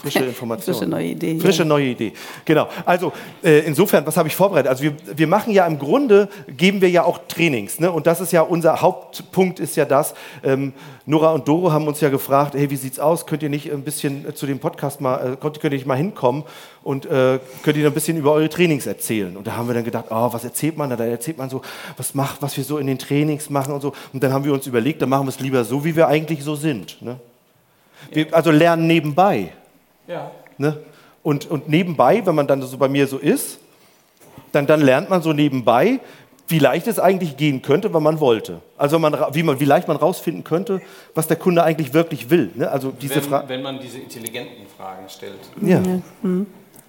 [0.00, 0.74] frische Information.
[0.74, 1.40] Frische neue Idee, ja.
[1.40, 2.12] Frische neue Idee.
[2.44, 2.68] Genau.
[2.84, 4.70] Also äh, insofern, was habe ich vorbereitet?
[4.70, 7.80] Also wir, wir machen ja im Grunde, geben wir ja auch Trainings.
[7.80, 7.90] Ne?
[7.90, 10.14] Und das ist ja unser Hauptpunkt ist ja das.
[10.42, 10.72] Ähm,
[11.06, 13.26] Nora und Doro haben uns ja gefragt, hey, wie sieht's aus?
[13.26, 15.86] Könnt ihr nicht ein bisschen äh, zu dem Podcast mal, äh, könnt, könnt ihr nicht
[15.86, 16.44] mal hinkommen
[16.82, 19.36] und äh, könnt ihr ein bisschen über eure Trainings erzählen?
[19.36, 20.96] Und da haben wir dann gedacht, oh, was erzählt man da?
[20.96, 21.62] Da erzählt man so,
[21.96, 23.92] was macht, was wir so in den Trainings machen und so.
[24.12, 26.42] Und dann haben wir uns überlegt, dann machen wir es lieber so, wie wir eigentlich
[26.42, 27.00] so sind.
[27.02, 27.18] Ne?
[28.12, 29.52] Wir, also lernen nebenbei.
[30.08, 30.30] Ja.
[30.56, 30.76] Ne?
[31.22, 33.60] Und, und nebenbei, wenn man dann so bei mir so ist,
[34.52, 36.00] dann, dann lernt man so nebenbei,
[36.48, 38.62] wie leicht es eigentlich gehen könnte, wenn man wollte.
[38.78, 40.80] Also man, wie, man, wie leicht man rausfinden könnte,
[41.14, 42.50] was der Kunde eigentlich wirklich will.
[42.54, 42.70] Ne?
[42.70, 45.38] Also diese Wenn, wenn man diese intelligenten Fragen stellt.
[45.60, 45.82] Ja.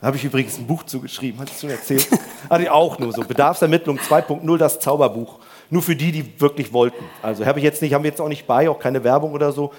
[0.01, 2.07] Da habe ich übrigens ein Buch zugeschrieben, hatte ich schon erzählt.
[2.49, 3.21] Hatte ich auch nur so.
[3.21, 5.39] Bedarfsermittlung 2.0, das Zauberbuch.
[5.69, 7.03] Nur für die, die wirklich wollten.
[7.21, 9.51] Also habe ich jetzt nicht, haben wir jetzt auch nicht bei, auch keine Werbung oder
[9.51, 9.71] so.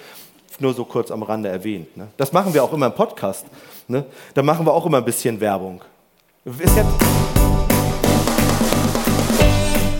[0.60, 1.96] Nur so kurz am Rande erwähnt.
[1.96, 2.08] Ne?
[2.16, 3.46] Das machen wir auch immer im Podcast.
[3.88, 4.04] Ne?
[4.34, 5.80] Da machen wir auch immer ein bisschen Werbung.
[6.44, 6.84] Ist ja,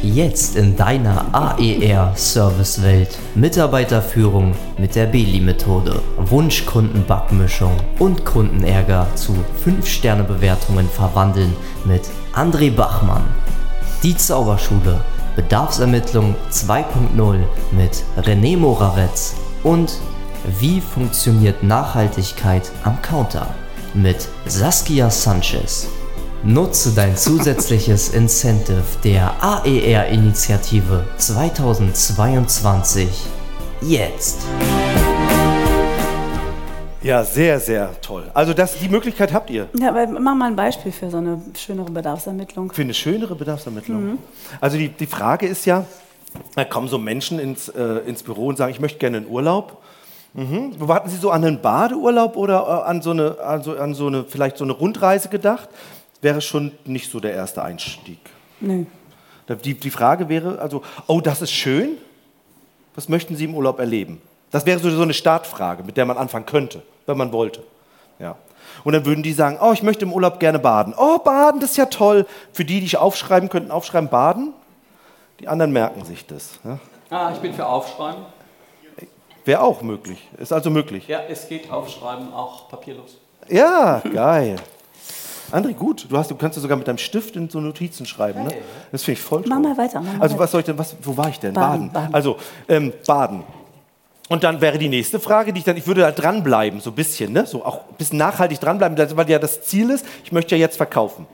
[0.03, 3.17] Jetzt in deiner AER-Servicewelt.
[3.37, 6.03] Mitarbeiterführung mit der Beli-Methode.
[6.17, 12.03] Wunschkundenbackmischung und Kundenärger zu 5-Sterne-Bewertungen verwandeln mit
[12.35, 13.23] André Bachmann.
[14.03, 15.01] Die Zauberschule.
[15.37, 17.39] Bedarfsermittlung 2.0
[17.71, 19.37] mit René Morawetz.
[19.63, 19.93] Und
[20.59, 23.47] wie funktioniert Nachhaltigkeit am Counter
[23.95, 25.89] mit Saskia Sanchez.
[26.43, 33.09] Nutze dein zusätzliches Incentive der AER-Initiative 2022
[33.83, 34.41] jetzt.
[37.03, 38.31] ja, sehr, sehr toll.
[38.33, 39.69] Also das, die Möglichkeit habt ihr.
[39.79, 42.73] Ja, aber mach mal ein Beispiel für so eine schönere Bedarfsermittlung.
[42.73, 44.19] Für eine schönere Bedarfsermittlung.
[44.61, 45.85] Also die, die Frage ist ja,
[46.55, 49.83] da kommen so Menschen ins, äh, ins Büro und sagen, ich möchte gerne in Urlaub.
[50.35, 50.77] Mhm.
[50.89, 54.25] Hatten Sie so an einen Badeurlaub oder äh, an so eine, also an so eine,
[54.25, 55.69] vielleicht so eine Rundreise gedacht?
[56.23, 58.19] Wäre schon nicht so der erste Einstieg.
[58.61, 58.85] Nö.
[59.65, 61.97] Die, die Frage wäre also, oh, das ist schön.
[62.95, 64.21] Was möchten Sie im Urlaub erleben?
[64.51, 67.63] Das wäre so eine Startfrage, mit der man anfangen könnte, wenn man wollte.
[68.19, 68.37] Ja.
[68.85, 70.95] Und dann würden die sagen, oh, ich möchte im Urlaub gerne baden.
[70.97, 72.27] Oh, baden, das ist ja toll.
[72.53, 74.53] Für die, die ich aufschreiben könnten, aufschreiben, baden.
[75.41, 76.61] Die anderen merken sich das.
[76.65, 76.79] Ja.
[77.11, 78.23] Ah, ich bin für Aufschreiben.
[79.51, 80.29] Wäre auch möglich.
[80.39, 81.09] Ist also möglich.
[81.09, 83.17] Ja, es geht Aufschreiben auch papierlos.
[83.49, 84.55] Ja, geil.
[85.51, 86.07] André, gut.
[86.09, 88.45] Du, hast, du kannst ja sogar mit deinem Stift in so Notizen schreiben.
[88.45, 88.51] Ne?
[88.93, 89.49] Das finde ich voll toll.
[89.51, 90.01] Mach mal weiter.
[90.03, 91.53] Mach mal also, was soll ich denn, was, wo war ich denn?
[91.53, 92.15] Baden, Baden.
[92.15, 92.37] Also,
[92.69, 93.43] ähm, Baden.
[94.29, 96.95] Und dann wäre die nächste Frage, die ich dann, ich würde da dranbleiben, so ein
[96.95, 97.45] bisschen, ne?
[97.45, 100.77] so auch ein bisschen nachhaltig dranbleiben, weil ja das Ziel ist, ich möchte ja jetzt
[100.77, 101.27] verkaufen.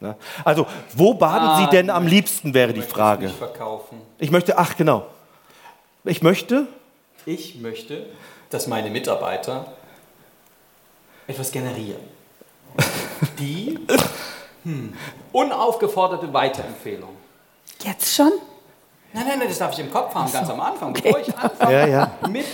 [0.00, 0.16] Ne?
[0.44, 3.26] Also, wo baden Ah, Sie denn am liebsten, wäre die Ich möchte Frage.
[3.26, 3.98] es nicht verkaufen.
[4.18, 5.06] Ich möchte, ach genau.
[6.02, 6.66] Ich möchte,
[7.30, 8.06] Ich möchte,
[8.50, 9.66] dass meine Mitarbeiter
[11.28, 12.00] etwas generieren.
[13.38, 13.78] Die
[14.64, 14.92] hm,
[15.30, 17.10] unaufgeforderte Weiterempfehlung.
[17.84, 18.32] Jetzt schon?
[19.12, 20.92] Nein, nein, nein, das darf ich im Kopf haben, ganz am Anfang.
[20.92, 22.10] Bevor ich anfange Ja, ja.
[22.28, 22.46] mit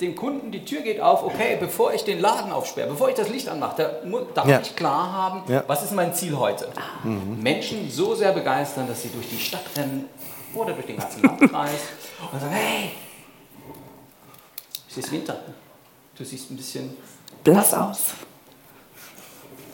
[0.00, 3.28] dem Kunden, die Tür geht auf, okay, bevor ich den Laden aufsperre, bevor ich das
[3.28, 4.58] Licht anmache, da darf Ja.
[4.60, 5.62] ich klar haben, Ja.
[5.68, 6.68] was ist mein Ziel heute.
[7.04, 10.08] Menschen so sehr begeistern, dass sie durch die Stadt rennen
[10.54, 11.70] oder durch den ganzen Landkreis
[12.32, 12.90] und sagen, hey,
[14.88, 15.40] es ist Winter,
[16.16, 16.96] du siehst ein bisschen
[17.44, 18.14] Blass aus.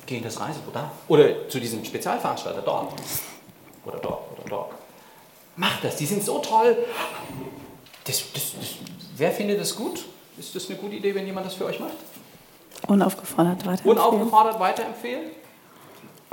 [0.06, 0.90] geh in das Reisebüro da.
[1.08, 2.92] Oder zu diesem Spezialveranstalter dort.
[3.84, 4.72] Oder dort, oder dort.
[5.56, 6.76] Mach das, die sind so toll.
[8.04, 8.68] Das, das, das,
[9.16, 10.04] wer findet das gut?
[10.36, 11.94] Ist das eine gute Idee, wenn jemand das für euch macht?
[12.88, 13.86] Unaufgefordert weiter.
[13.86, 15.30] Unaufgefordert weiterempfehlen?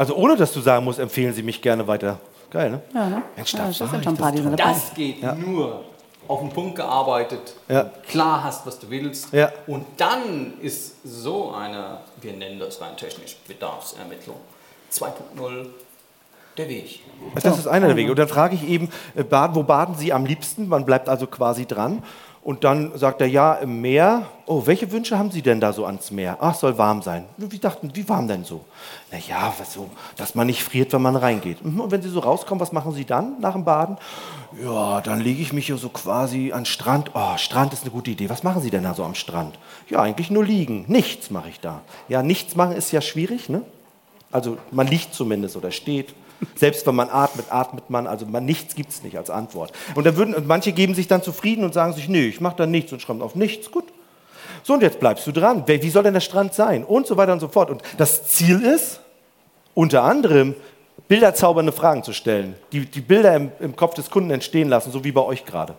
[0.01, 2.19] also ohne dass du sagen musst, empfehlen Sie mich gerne weiter.
[2.49, 2.81] Geil, ne?
[2.93, 3.21] Ja, ne?
[3.35, 4.73] Mensch, ja, da das sind schon ein paar, das die sind dabei.
[4.73, 5.83] Das geht nur
[6.31, 7.91] auf den Punkt gearbeitet, Ja.
[8.07, 9.33] klar hast, was du willst.
[9.33, 9.51] Ja.
[9.67, 14.37] Und dann ist so eine, wir nennen das rein technisch, Bedarfsermittlung
[14.91, 15.67] 2.0
[16.57, 17.01] der Weg.
[17.41, 18.11] Das ist einer der Wege.
[18.11, 20.67] Und dann frage ich eben, äh, wo baden Sie am liebsten?
[20.69, 22.03] Man bleibt also quasi dran.
[22.43, 24.23] Und dann sagt er, ja, im Meer.
[24.47, 26.37] Oh, welche Wünsche haben Sie denn da so ans Meer?
[26.41, 27.25] Ach, soll warm sein.
[27.37, 28.61] Wie dachten, wie warm denn so?
[29.11, 31.63] Na ja, was so, dass man nicht friert, wenn man reingeht.
[31.63, 33.97] Mhm, Und wenn Sie so rauskommen, was machen Sie dann nach dem Baden?
[34.63, 37.11] Ja, dann lege ich mich hier so quasi an Strand.
[37.13, 38.29] Oh, Strand ist eine gute Idee.
[38.29, 39.59] Was machen Sie denn da so am Strand?
[39.87, 40.85] Ja, eigentlich nur liegen.
[40.87, 41.81] Nichts mache ich da.
[42.09, 43.61] Ja, nichts machen ist ja schwierig, ne?
[44.31, 46.15] Also man liegt zumindest oder steht.
[46.55, 48.07] Selbst wenn man atmet, atmet man.
[48.07, 49.71] Also man, nichts gibt es nicht als Antwort.
[49.95, 52.65] Und dann würden, manche geben sich dann zufrieden und sagen sich, nee, ich mache da
[52.65, 53.71] nichts und schreiben auf nichts.
[53.71, 53.85] Gut.
[54.63, 55.63] So, und jetzt bleibst du dran.
[55.67, 56.83] Wie soll denn der Strand sein?
[56.83, 57.69] Und so weiter und so fort.
[57.69, 58.99] Und das Ziel ist,
[59.73, 60.55] unter anderem,
[61.07, 65.03] bilderzaubernde Fragen zu stellen, die die Bilder im, im Kopf des Kunden entstehen lassen, so
[65.03, 65.75] wie bei euch gerade.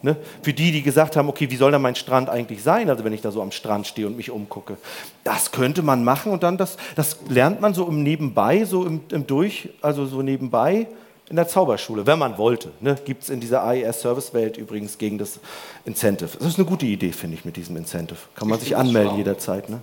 [0.00, 0.16] Ne?
[0.42, 3.12] Für die, die gesagt haben, okay, wie soll denn mein Strand eigentlich sein, also wenn
[3.12, 4.76] ich da so am Strand stehe und mich umgucke.
[5.24, 9.00] Das könnte man machen und dann das, das lernt man so im Nebenbei, so im,
[9.10, 10.86] im Durch, also so nebenbei
[11.28, 12.70] in der Zauberschule, wenn man wollte.
[12.80, 12.96] Ne?
[13.04, 15.40] Gibt es in dieser AES-Service-Welt übrigens gegen das
[15.84, 16.30] Incentive.
[16.38, 18.18] Das ist eine gute Idee, finde ich, mit diesem Incentive.
[18.34, 19.18] Kann man Ich sich anmelden schlau.
[19.18, 19.68] jederzeit.
[19.68, 19.80] Ne?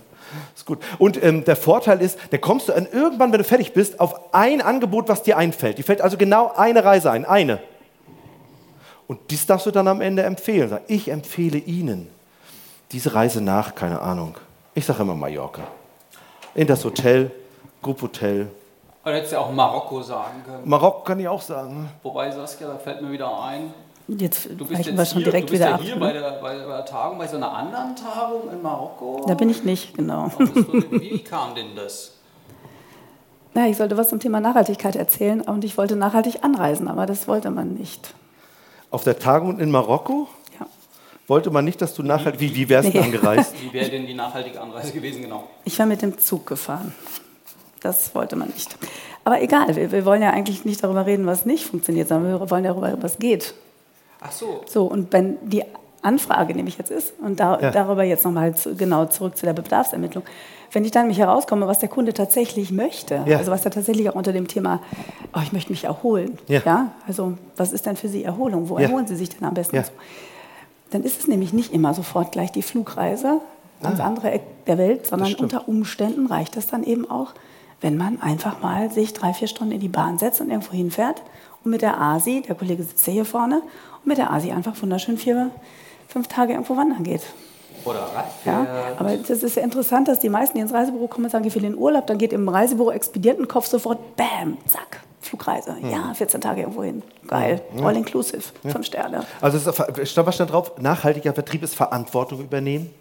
[0.56, 0.80] Ist gut.
[0.97, 4.34] Und ähm, der Vorteil ist, da kommst du an, irgendwann, wenn du fertig bist, auf
[4.34, 5.78] ein Angebot, was dir einfällt.
[5.78, 7.60] Dir fällt also genau eine Reise ein, eine.
[9.07, 10.79] Und dies darfst du dann am Ende empfehlen.
[10.87, 12.07] Ich empfehle Ihnen
[12.91, 14.35] diese Reise nach, keine Ahnung.
[14.73, 15.61] Ich sage immer Mallorca.
[16.55, 17.31] In das Hotel,
[17.81, 18.47] Group Hotel.
[19.03, 20.67] Oder hättest du ja auch Marokko sagen können.
[20.67, 21.89] Marokko kann ich auch sagen.
[22.01, 23.73] Wobei, Saskia, da fällt mir wieder ein,
[24.07, 25.81] Jetzt du bist jetzt wir schon hier, direkt du bist wieder ja ab.
[25.81, 26.19] hier bei Ne?
[26.19, 29.25] der, bei, bei der Tagung, bei so einer anderen Tagung in Marokko.
[29.27, 30.31] Da bin ich nicht, genau.
[30.91, 32.13] Wie kam denn das?
[33.55, 37.27] Na, ich sollte was zum Thema Nachhaltigkeit erzählen und ich wollte nachhaltig anreisen, aber das
[37.27, 38.13] wollte man nicht.
[38.95, 40.65] Auf der Tagung in Marokko Ja.
[41.27, 42.39] wollte man nicht, dass du nachher.
[42.39, 43.03] Wie, wie wärst du Nee.
[43.03, 43.53] angereist?
[43.62, 45.49] Wie wäre denn die nachhaltige Anreise gewesen, genau?
[45.65, 46.95] Ich war mit dem Zug gefahren.
[47.81, 48.77] Das wollte man nicht.
[49.25, 52.49] Aber egal, wir, wir wollen ja eigentlich nicht darüber reden, was nicht funktioniert, sondern wir
[52.49, 53.53] wollen darüber, was geht.
[54.21, 54.62] Ach so.
[54.65, 55.63] So, und wenn die
[56.01, 57.71] Anfrage nämlich jetzt ist, und da, Ja.
[57.71, 60.23] darüber jetzt nochmal zu, genau zurück zu der Bedarfsermittlung,
[60.75, 63.38] wenn ich dann nämlich herauskomme, was der Kunde tatsächlich möchte, Ja.
[63.38, 64.79] also was er tatsächlich auch unter dem Thema,
[65.33, 66.91] oh, ich möchte mich erholen, Ja.
[67.07, 68.85] also was ist denn für Sie Erholung, wo Ja.
[68.88, 69.77] erholen Sie sich denn am besten?
[69.77, 69.83] Ja.
[69.83, 69.91] So.
[70.91, 73.41] Dann ist es nämlich nicht immer sofort gleich die Flugreise
[73.81, 75.41] ans andere Eck der Welt, sondern Ah.
[75.41, 77.33] unter Umständen reicht es dann eben auch,
[77.81, 81.21] wenn man einfach mal sich drei, vier Stunden in die Bahn setzt und irgendwo hinfährt
[81.63, 83.61] und mit der ASI, der Kollege sitzt ja hier vorne,
[84.03, 85.51] und mit der ASI einfach wunderschön vier,
[86.07, 87.21] fünf Tage irgendwo wandern geht.
[87.85, 88.45] Oder Radpferd.
[88.45, 88.67] Ja?
[88.97, 91.55] Aber das ist ja interessant, dass die meisten, die ins Reisebüro kommen und sagen, ich
[91.55, 95.75] will in den Urlaub, dann geht im Reisebüro Expedientenkopf sofort, bam, zack, Flugreise.
[95.89, 97.01] Ja, 14 Tage irgendwo hin.
[97.27, 97.61] Geil.
[97.83, 98.43] All inclusive.
[98.63, 99.23] Fünf Sterne.
[99.41, 99.65] Also es
[100.17, 100.73] was stand drauf?
[100.79, 102.91] Nachhaltiger Vertrieb ist Verantwortung übernehmen.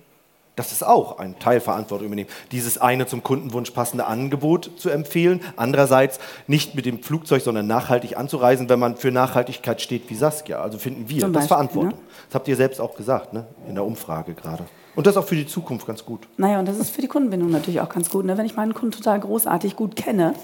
[0.57, 2.31] Das ist auch ein Teil Verantwortung übernehmen.
[2.53, 5.41] Dieses eine zum Kundenwunsch passende Angebot zu empfehlen.
[5.57, 10.61] Andererseits nicht mit dem Flugzeug, sondern nachhaltig anzureisen, wenn man für Nachhaltigkeit steht wie Saskia.
[10.61, 11.21] Also finden wir.
[11.21, 11.99] Zum das Beispiel, Verantwortung.
[12.29, 13.47] Das habt ihr selbst auch gesagt, ne?
[13.69, 14.65] in der Umfrage gerade.
[14.97, 16.29] Und das ist auch für die Zukunft ganz gut.
[16.37, 18.25] Naja, und das ist für die Kundenbindung natürlich auch ganz gut.
[18.25, 18.39] Ne?
[18.39, 20.35] Wenn ich meinen Kunden total großartig gut kenne,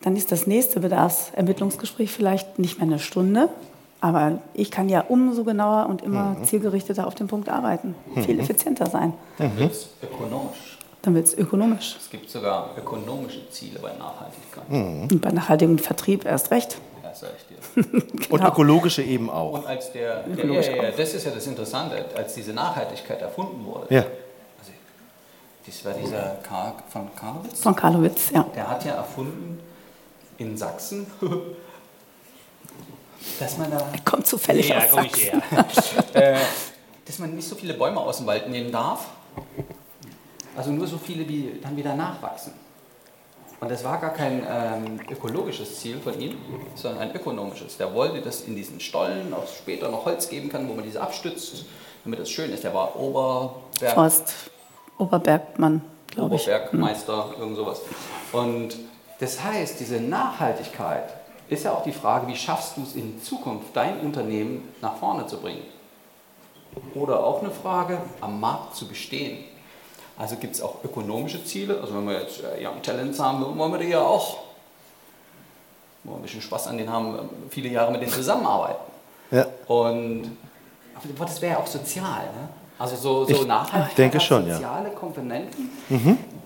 [0.00, 3.48] dann ist das nächste Bedarfsermittlungsgespräch vielleicht nicht mehr eine Stunde,
[4.00, 8.86] aber ich kann ja umso genauer und immer zielgerichteter auf den Punkt arbeiten, viel effizienter
[8.86, 9.12] sein.
[9.38, 10.78] Dann wird es ökonomisch.
[11.02, 11.96] Dann wird es ökonomisch.
[12.00, 15.10] Es gibt sogar ökonomische Ziele bei Nachhaltigkeit.
[15.12, 16.78] Und bei nachhaltigem Vertrieb erst recht.
[17.22, 18.02] Das sag ich dir.
[18.30, 18.48] Und Genau.
[18.48, 19.52] ökologische eben auch.
[19.52, 23.64] Und als der, ja, ja, ja, das ist ja das Interessante, als diese Nachhaltigkeit erfunden
[23.64, 24.00] wurde, Ja.
[24.00, 24.72] also,
[25.66, 28.42] das war dieser Karl von Karlowitz, Von Karlowitz, ja.
[28.54, 29.60] der hat ja erfunden
[30.38, 31.06] in Sachsen,
[33.38, 35.42] dass man da Kommt zufällig Ja, aus komm ich Sachsen.
[36.14, 36.34] her.
[36.34, 36.38] äh,
[37.04, 39.06] dass man nicht so viele Bäume aus dem Wald nehmen darf.
[40.56, 42.52] Also nur so viele, wie dann wieder nachwachsen.
[43.62, 46.36] Und das war gar kein ähm, ökologisches Ziel von ihm,
[46.74, 47.76] sondern ein ökonomisches.
[47.76, 51.00] Der wollte, dass in diesen Stollen auch später noch Holz geben kann, wo man diese
[51.00, 51.64] abstützt,
[52.02, 52.64] damit das schön ist.
[52.64, 54.50] Der war Oberberg, Forst
[54.98, 56.48] Oberbergmann, glaube ich.
[56.48, 57.82] Oberbergmeister, irgend sowas.
[58.32, 58.74] Und
[59.20, 61.14] das heißt, diese Nachhaltigkeit
[61.48, 65.28] ist ja auch die Frage, wie schaffst du es in Zukunft, dein Unternehmen nach vorne
[65.28, 65.62] zu bringen?
[66.96, 69.44] Oder auch eine Frage, am Markt zu bestehen.
[70.22, 71.80] Also gibt es auch ökonomische Ziele.
[71.80, 74.38] Also wenn wir jetzt äh, Young Talents haben, wollen wir die ja auch
[76.04, 77.16] wollen wir ein bisschen Spaß an denen haben,
[77.50, 78.82] viele Jahre mit denen zusammenarbeiten.
[79.30, 79.46] Ja.
[79.66, 80.36] Und
[80.94, 82.22] aber das wäre ja auch sozial.
[82.22, 82.48] Ne?
[82.78, 84.54] Also so, so Ich Nachhaltigkeit denke hat schon, ja.
[84.54, 85.70] soziale Komponenten,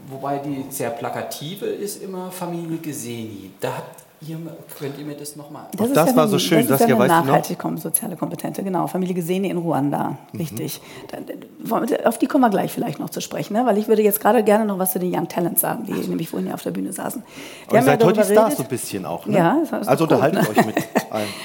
[0.08, 3.52] wobei die sehr plakative ist immer Familie Geseni.
[3.60, 3.72] Da
[4.20, 4.38] ihr,
[4.78, 5.64] könnt ihr mir das nochmal...
[5.78, 7.24] Auch das war so schön, das ja eine weißt du noch?
[7.26, 8.86] nachhaltige kom- soziale Kompetente, genau.
[8.86, 10.80] Familie Gesene in Ruanda, richtig.
[11.10, 13.64] Da- da- Auf die kommen wir gleich vielleicht noch zu sprechen, ne?
[13.66, 16.28] weil ich würde jetzt gerade gerne noch was zu den Young Talents sagen, die nämlich
[16.30, 17.22] vorhin hier auf der Bühne saßen.
[17.66, 19.26] Aber ihr seid heute die Stars so ein bisschen auch.
[19.26, 19.36] Ne?
[19.38, 20.48] Ja, das also gut, unterhaltet ne?
[20.50, 20.76] euch mit
[21.10, 21.26] allen.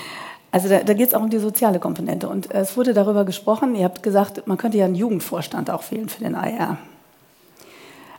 [0.54, 2.28] Also da, da geht es auch um die soziale Komponente.
[2.28, 5.82] Und äh, es wurde darüber gesprochen, ihr habt gesagt, man könnte ja einen Jugendvorstand auch
[5.92, 6.78] wählen für den AR.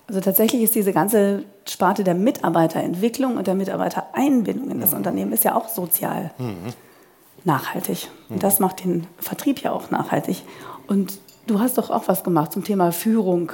[0.07, 5.45] Also tatsächlich ist diese ganze Sparte der Mitarbeiterentwicklung und der Mitarbeitereinbindung in das Unternehmen ist
[5.45, 6.33] ja auch sozial
[7.45, 8.09] nachhaltig.
[8.29, 10.43] Und das macht den Vertrieb ja auch nachhaltig.
[10.87, 13.53] Und du hast doch auch was gemacht zum Thema Führung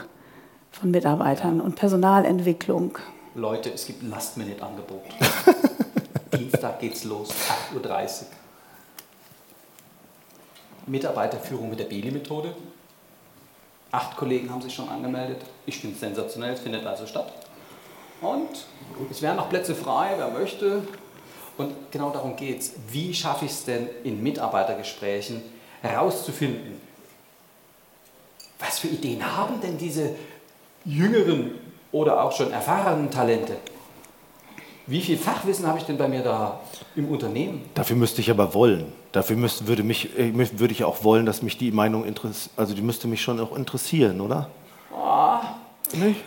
[0.71, 2.99] von Mitarbeitern und Personalentwicklung.
[3.35, 5.03] Leute, es gibt ein Last-Minute-Angebot.
[6.39, 7.31] Dienstag geht's los,
[7.75, 8.27] 8.30 Uhr.
[10.87, 12.55] Mitarbeiterführung mit der Beli-Methode.
[13.90, 15.40] Acht Kollegen haben sich schon angemeldet.
[15.64, 17.33] Ich finde es sensationell, es findet also statt.
[18.20, 18.66] Und
[19.11, 20.83] es wären noch Plätze frei, wer möchte.
[21.57, 22.72] Und genau darum geht es.
[22.90, 25.42] Wie schaffe ich es denn in Mitarbeitergesprächen
[25.83, 26.81] herauszufinden,
[28.59, 30.14] was für Ideen haben denn diese
[30.85, 31.55] jüngeren
[31.92, 33.57] oder auch schon erfahrenen Talente?
[34.88, 36.61] Wie viel Fachwissen habe ich denn bei mir da
[36.96, 37.68] im Unternehmen?
[37.74, 38.90] Dafür müsste ich aber wollen.
[39.12, 42.53] Dafür müsste, würde, mich, äh, würde ich auch wollen, dass mich die Meinung interessiert.
[42.57, 44.48] Also die müsste mich schon auch interessieren, oder?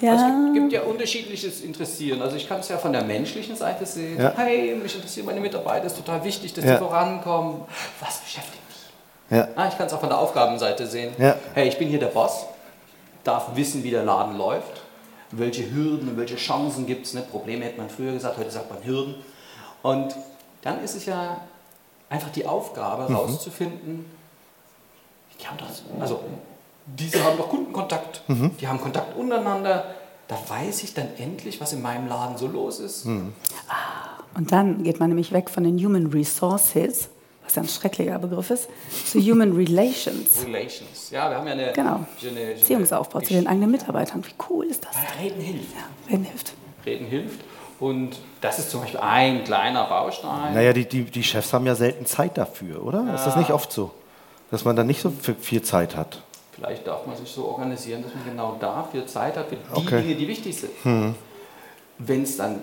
[0.02, 2.22] Ja, Also es gibt, gibt ja unterschiedliches Interessieren.
[2.22, 4.20] Also ich kann es ja von der menschlichen Seite sehen.
[4.20, 4.34] Ja.
[4.36, 6.74] Hey, mich interessieren meine Mitarbeiter, ist total wichtig, dass Ja.
[6.74, 7.62] die vorankommen.
[8.00, 9.38] Was beschäftigt mich?
[9.38, 9.48] Ja.
[9.56, 11.14] Ah, ich kann es auch von der Aufgabenseite sehen.
[11.20, 11.36] Ja.
[11.54, 12.46] Hey, ich bin hier der Boss,
[13.24, 14.81] darf wissen, wie der Laden läuft,
[15.32, 17.14] welche Hürden und welche Chancen gibt es.
[17.14, 17.22] Ne?
[17.22, 19.16] Probleme hätte man früher gesagt, heute sagt man Hürden.
[19.82, 20.16] Und
[20.62, 21.42] dann ist es ja
[22.10, 23.16] einfach die Aufgabe, Mhm.
[23.16, 24.06] rauszufinden,
[25.40, 25.68] die haben doch,
[26.02, 26.20] also
[26.86, 28.58] diese haben doch Kundenkontakt, Mhm.
[28.58, 29.96] die haben Kontakt untereinander.
[30.28, 33.06] Da weiß ich dann endlich, was in meinem Laden so los ist.
[33.06, 33.34] Mhm.
[34.36, 37.10] Und dann geht man nämlich weg von den Human Resources,
[37.52, 38.68] was ja ein schrecklicher Begriff ist,
[39.06, 40.46] zu Human Relations.
[40.46, 41.10] Relations.
[41.12, 42.06] Ja, wir haben ja eine, Genau.
[42.22, 44.24] Beziehungsaufbau zu den eigenen Mitarbeitern.
[44.26, 44.96] Wie cool ist das?
[45.22, 45.68] Reden hilft.
[46.10, 46.54] Reden hilft.
[46.86, 47.40] Reden hilft.
[47.80, 50.54] Und das ist zum Beispiel ein kleiner Baustein.
[50.54, 53.14] Naja, die, die, die Chefs haben ja selten Zeit dafür, oder?
[53.16, 53.92] Ist das nicht oft so?
[54.52, 55.12] Dass man dann nicht so
[55.42, 56.22] viel- Zeit hat.
[56.52, 59.98] Vielleicht darf man sich so organisieren, dass man genau dafür Zeit hat, für die Okay.
[59.98, 60.04] Hm.
[60.04, 61.16] Dinge, die wichtig sind.
[61.98, 62.62] Wenn es dann,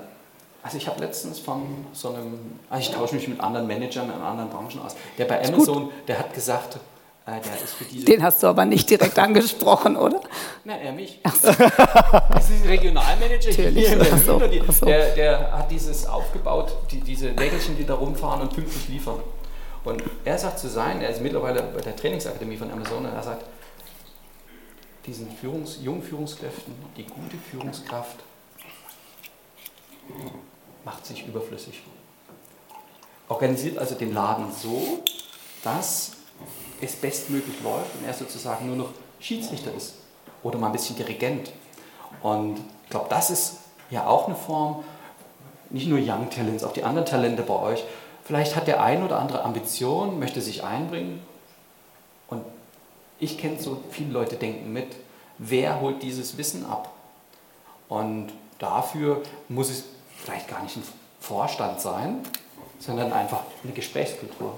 [0.68, 1.62] also ich habe letztens von
[1.94, 5.42] so einem, also ich tausche mich mit anderen Managern in anderen Branchen aus, der bei
[5.42, 6.76] Amazon, der hat gesagt,
[7.24, 10.20] äh, der ist für diese, Den hast du aber nicht direkt angesprochen, oder?
[10.64, 11.20] na, er mich.
[11.22, 13.88] Das ist ein Regionalmanager Natürlich.
[13.88, 14.84] hier in Berlin Ach so, die, ach so.
[14.84, 19.20] der, der hat dieses aufgebaut, die, diese Wägelchen, die da rumfahren und pünktlich liefern.
[19.84, 23.22] Und er sagt zu sein, er ist mittlerweile bei der Trainingsakademie von Amazon, und er
[23.22, 23.42] sagt,
[25.06, 28.16] diesen Führungs-, jungen Führungskräften, die gute Führungskraft
[30.88, 31.82] macht sich überflüssig.
[33.28, 35.02] Organisiert also den Laden so,
[35.62, 36.12] dass
[36.80, 38.88] es bestmöglich läuft und er sozusagen nur noch
[39.20, 39.96] Schiedsrichter ist
[40.42, 41.52] oder mal ein bisschen Dirigent.
[42.22, 43.58] Und ich glaube, das ist
[43.90, 44.82] ja auch eine Form,
[45.68, 47.84] nicht nur Young Talents, auch die anderen Talente bei euch.
[48.24, 51.20] Vielleicht hat der ein oder andere Ambition, möchte sich einbringen.
[52.28, 52.44] Und
[53.18, 54.86] ich kenne so viele Leute denken mit,
[55.36, 56.90] wer holt dieses Wissen ab?
[57.90, 59.84] Und dafür muss es
[60.22, 60.82] vielleicht gar nicht ein
[61.20, 62.20] Vorstand sein,
[62.78, 64.54] sondern einfach eine Gesprächskultur.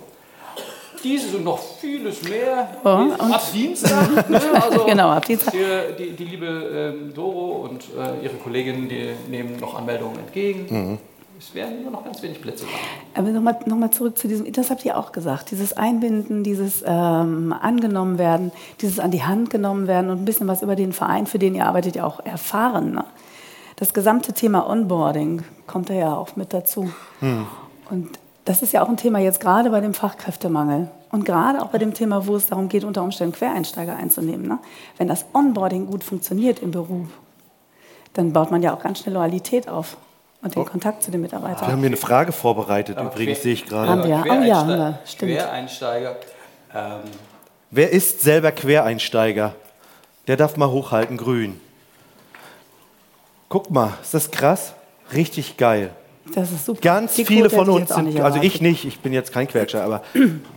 [1.03, 4.29] Dieses und noch vieles mehr Ja, ab Dienstag.
[4.29, 4.41] Ne?
[4.61, 5.55] Also Genau, ab Dienstag.
[5.55, 10.99] Die, die, die liebe ähm, Doro und äh, ihre Kollegin, die nehmen noch Anmeldungen entgegen.
[11.39, 13.19] Es werden nur noch ganz wenig Plätze da.
[13.19, 16.85] Aber nochmal noch mal zurück zu diesem, das habt ihr auch gesagt, dieses Einbinden, dieses
[16.87, 20.93] ähm, angenommen werden, dieses an die Hand genommen werden und ein bisschen was über den
[20.93, 22.93] Verein, für den ihr arbeitet, ja auch erfahren.
[22.93, 23.05] Ne?
[23.81, 26.93] Das gesamte Thema Onboarding kommt da ja auch mit dazu.
[27.91, 28.11] Und
[28.45, 31.79] das ist ja auch ein Thema jetzt gerade bei dem Fachkräftemangel und gerade auch bei
[31.79, 34.47] dem Thema, wo es darum geht, unter Umständen Quereinsteiger einzunehmen.
[34.47, 34.59] Ne?
[34.99, 37.09] Wenn das Onboarding gut funktioniert im Beruf,
[38.13, 39.97] dann baut man ja auch ganz schnell Loyalität auf
[40.43, 41.69] und den Kontakt zu den Wir Mitarbeitern.
[41.69, 43.89] haben hier eine Frage vorbereitet, Aber übrigens, quer- sehe ich gerade.
[43.91, 44.17] Haben wir.
[44.19, 44.99] Aber Oh ja, haben wir.
[45.05, 45.33] Stimmt.
[45.33, 46.17] Quereinsteiger.
[46.75, 47.01] Ähm,
[47.71, 49.55] Wer ist selber Quereinsteiger?
[50.27, 51.61] Der darf mal hochhalten, grün.
[53.51, 54.75] Guck mal, ist das krass?
[55.13, 55.91] Richtig geil.
[56.37, 56.81] Das ist super.
[56.81, 59.49] Ganz Die viele Quote von uns sind, nicht also ich nicht, ich bin jetzt kein
[59.49, 60.03] Quereinsteiger, aber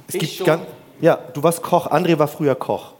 [0.07, 0.45] es Ich gibt schon.
[0.45, 0.61] ganz,
[1.01, 2.91] ja, du warst Koch, André war früher Koch.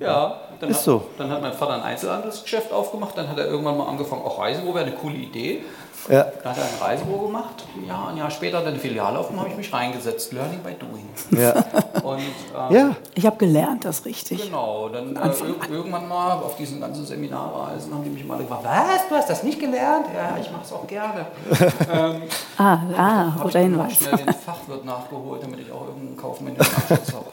[0.00, 1.06] Ja, dann, Ist hat, so.
[1.16, 4.74] dann hat mein Vater ein Einzelhandelsgeschäft aufgemacht, dann hat er irgendwann mal angefangen, auch Reisebüro
[4.74, 5.62] wäre eine coole Idee.
[6.08, 6.24] Ja.
[6.42, 9.18] Dann hat er ein Reisebüro gemacht, ein Jahr, ein Jahr später hat er eine Filiale
[9.18, 11.08] aufgemacht, habe ich mich reingesetzt, Learning by Doing.
[11.42, 11.52] Ja.
[12.02, 14.44] Und ähm, ja, Ich habe gelernt, das richtig.
[14.44, 18.64] genau, dann äh, ir irgendwann mal auf diesen ganzen Seminarreisen haben die mich mal gefragt,
[18.64, 20.06] was, du hast das nicht gelernt?
[20.14, 21.26] Ja, ich mache es auch gerne.
[22.58, 23.96] Ah, ah, Habe guter ich dann Hinweis.
[23.98, 27.25] schnell den Fachwirt nachgeholt, damit ich auch irgendeinen kaufmännischen Abschluss habe.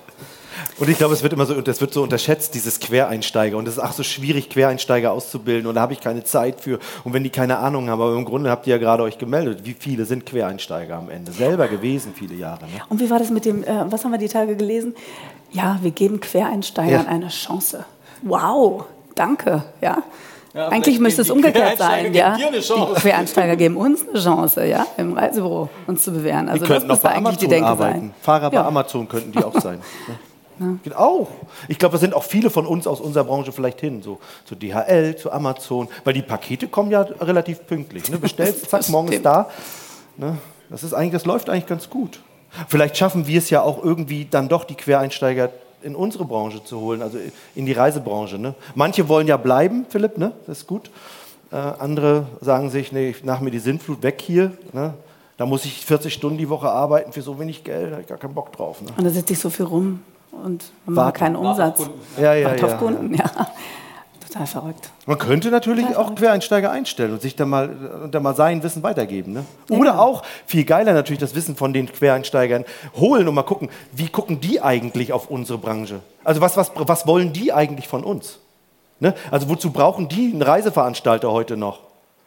[0.79, 3.57] Und ich glaube, es wird immer so, das wird so unterschätzt, dieses Quereinsteiger.
[3.57, 5.67] Und es ist auch so schwierig, Quereinsteiger auszubilden.
[5.67, 6.79] Und da habe ich keine Zeit für.
[7.03, 9.59] Und wenn die keine Ahnung haben, aber im Grunde habt ihr ja gerade euch gemeldet,
[9.63, 11.31] wie viele sind Quereinsteiger am Ende?
[11.31, 12.65] Selber gewesen, viele Jahre.
[12.65, 12.81] Ne?
[12.89, 14.95] Und wie war das mit dem, äh, was haben wir die Tage gelesen?
[15.51, 17.09] Ja, wir geben Quereinsteigern Ja.
[17.11, 17.85] eine Chance.
[18.23, 19.63] Wow, danke.
[19.81, 19.97] Ja.
[20.55, 22.13] Ja, Eigentlich müsste es umgekehrt sein.
[22.13, 22.35] Ja?
[22.35, 22.93] geben dir eine Chance.
[22.95, 26.47] Die Quereinsteiger geben uns eine Chance, ja, im Reisebüro uns zu bewähren.
[26.47, 27.99] Also die das könnten auch müsste bei eigentlich die Amazon Denke arbeiten.
[27.99, 28.13] sein.
[28.21, 28.67] Fahrer bei Ja.
[28.67, 29.79] Amazon könnten die auch sein.
[30.59, 30.79] ne?
[30.83, 31.29] Geht Auch.
[31.67, 34.55] Ich glaube, da sind auch viele von uns aus unserer Branche vielleicht hin, so zu
[34.55, 38.09] DHL, zu Amazon, weil die Pakete kommen ja relativ pünktlich.
[38.09, 38.17] Ne?
[38.17, 39.49] Bestellst, zack, morgen ist da.
[40.17, 40.37] Ne?
[40.69, 42.19] Das, ist eigentlich, das läuft eigentlich ganz gut.
[42.67, 45.49] Vielleicht schaffen wir es ja auch irgendwie dann doch, die Quereinsteiger
[45.81, 47.17] in unsere Branche zu holen, also
[47.55, 48.37] in die Reisebranche.
[48.37, 48.55] Ne?
[48.75, 50.31] Manche wollen ja bleiben, Philipp, ne?
[50.47, 50.89] das ist gut.
[51.51, 54.51] Äh, andere sagen sich, nee, nach mir die Sintflut weg hier.
[54.71, 54.93] Ne?
[55.37, 58.07] Da muss ich 40 Stunden die Woche arbeiten für so wenig Geld, da habe ich
[58.07, 58.81] gar keinen Bock drauf.
[58.81, 58.89] Ne?
[58.95, 59.99] Und da sitze ich so viel rum
[60.43, 61.77] und man macht keinen Umsatz.
[61.77, 62.01] Kunden.
[62.21, 62.77] Ja, ja, auf ja.
[62.77, 63.25] Kunden, ja.
[64.27, 64.89] Total verrückt.
[65.05, 67.69] Man könnte natürlich auch Quereinsteiger einstellen und sich dann mal,
[68.03, 69.33] und dann mal sein Wissen weitergeben.
[69.33, 69.45] Ne?
[69.69, 72.65] Oder auch, viel geiler natürlich, das Wissen von den Quereinsteigern
[72.95, 75.99] holen und mal gucken, wie gucken die eigentlich auf unsere Branche?
[76.23, 78.39] Also was, was, was wollen die eigentlich von uns?
[78.99, 79.13] Ne?
[79.29, 81.81] Also wozu brauchen die einen Reiseveranstalter heute noch?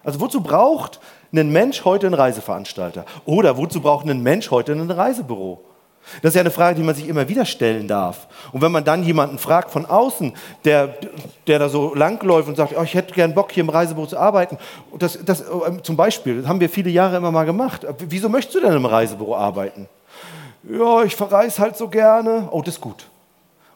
[0.04, 1.00] Also wozu braucht
[1.32, 3.04] ein Mensch heute einen Reiseveranstalter?
[3.24, 5.60] Oder wozu braucht ein Mensch heute ein Reisebüro?
[6.22, 8.28] Das ist ja eine Frage, die man sich immer wieder stellen darf.
[8.52, 10.32] Und wenn man dann jemanden fragt von außen,
[10.64, 10.94] der,
[11.46, 14.18] der da so langläuft und sagt, oh, ich hätte gern Bock, hier im Reisebüro zu
[14.18, 14.58] arbeiten.
[14.98, 17.86] Das, das, äh, zum Beispiel, das haben wir viele Jahre immer mal gemacht.
[18.08, 19.88] Wieso möchtest du denn im Reisebüro arbeiten?
[20.68, 22.48] Ja, ich verreise halt so gerne.
[22.50, 23.08] Oh, das ist gut.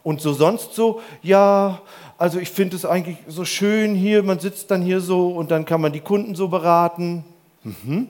[0.03, 1.79] Und so sonst so, ja,
[2.17, 5.65] also ich finde es eigentlich so schön hier, man sitzt dann hier so und dann
[5.65, 7.23] kann man die Kunden so beraten.
[7.63, 8.07] Mhm.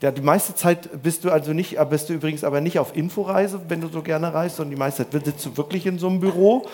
[0.00, 2.96] Ja, die meiste Zeit bist du also nicht, äh, bist du übrigens aber nicht auf
[2.96, 6.08] Inforeise, wenn du so gerne reist, sondern die meiste Zeit sitzt du wirklich in so
[6.08, 6.66] einem Büro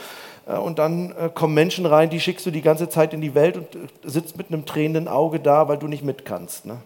[0.47, 3.35] äh, und dann äh, kommen Menschen rein, die schickst du die ganze Zeit in die
[3.35, 3.67] Welt und
[4.05, 6.67] sitzt mit einem tränenden Auge da, weil du nicht mit kannst.
[6.67, 6.79] Ne?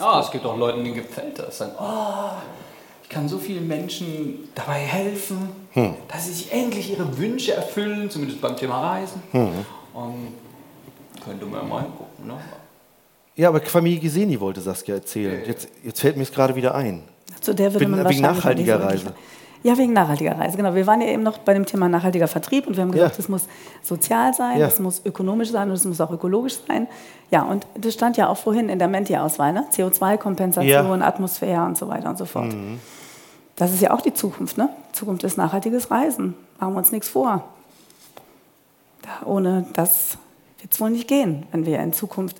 [0.00, 1.58] Ah, es gibt auch Leute, denen gefällt das.
[1.58, 2.30] Sagen, oh,
[3.02, 5.48] ich kann so vielen Menschen dabei helfen,
[6.08, 9.22] dass sie sich endlich ihre Wünsche erfüllen, zumindest beim Thema Reisen.
[9.32, 10.34] Und
[11.24, 12.26] könnte man mal hingucken.
[12.26, 12.38] Ne?
[13.36, 15.42] Ja, aber Familie Geseni wollte Saskia erzählen.
[15.46, 17.02] Jetzt, jetzt fällt mir es gerade wieder ein.
[17.40, 19.12] Zu der würde Wegen- man wegen nachhaltiger Reise.
[19.62, 20.74] Ja, wegen nachhaltiger Reise, genau.
[20.74, 23.18] Wir waren ja eben noch bei dem Thema nachhaltiger Vertrieb und wir haben gesagt, Ja.
[23.20, 23.46] es muss
[23.82, 24.66] sozial sein, Ja.
[24.66, 26.86] es muss ökonomisch sein und es muss auch ökologisch sein.
[27.30, 29.64] Ja, und das stand ja auch vorhin in der Menti-Auswahl, ne?
[29.72, 30.82] CO2-Kompensation, Ja.
[30.82, 31.02] Mhm.
[31.02, 32.54] Atmosphäre und so weiter und so fort.
[33.56, 34.68] Das ist ja auch die Zukunft, ne?
[34.92, 36.34] Zukunft ist nachhaltiges Reisen.
[36.60, 37.42] Machen wir uns nichts vor.
[39.02, 40.16] Da, ohne das
[40.60, 42.36] wird es wohl nicht gehen, wenn wir in Zukunft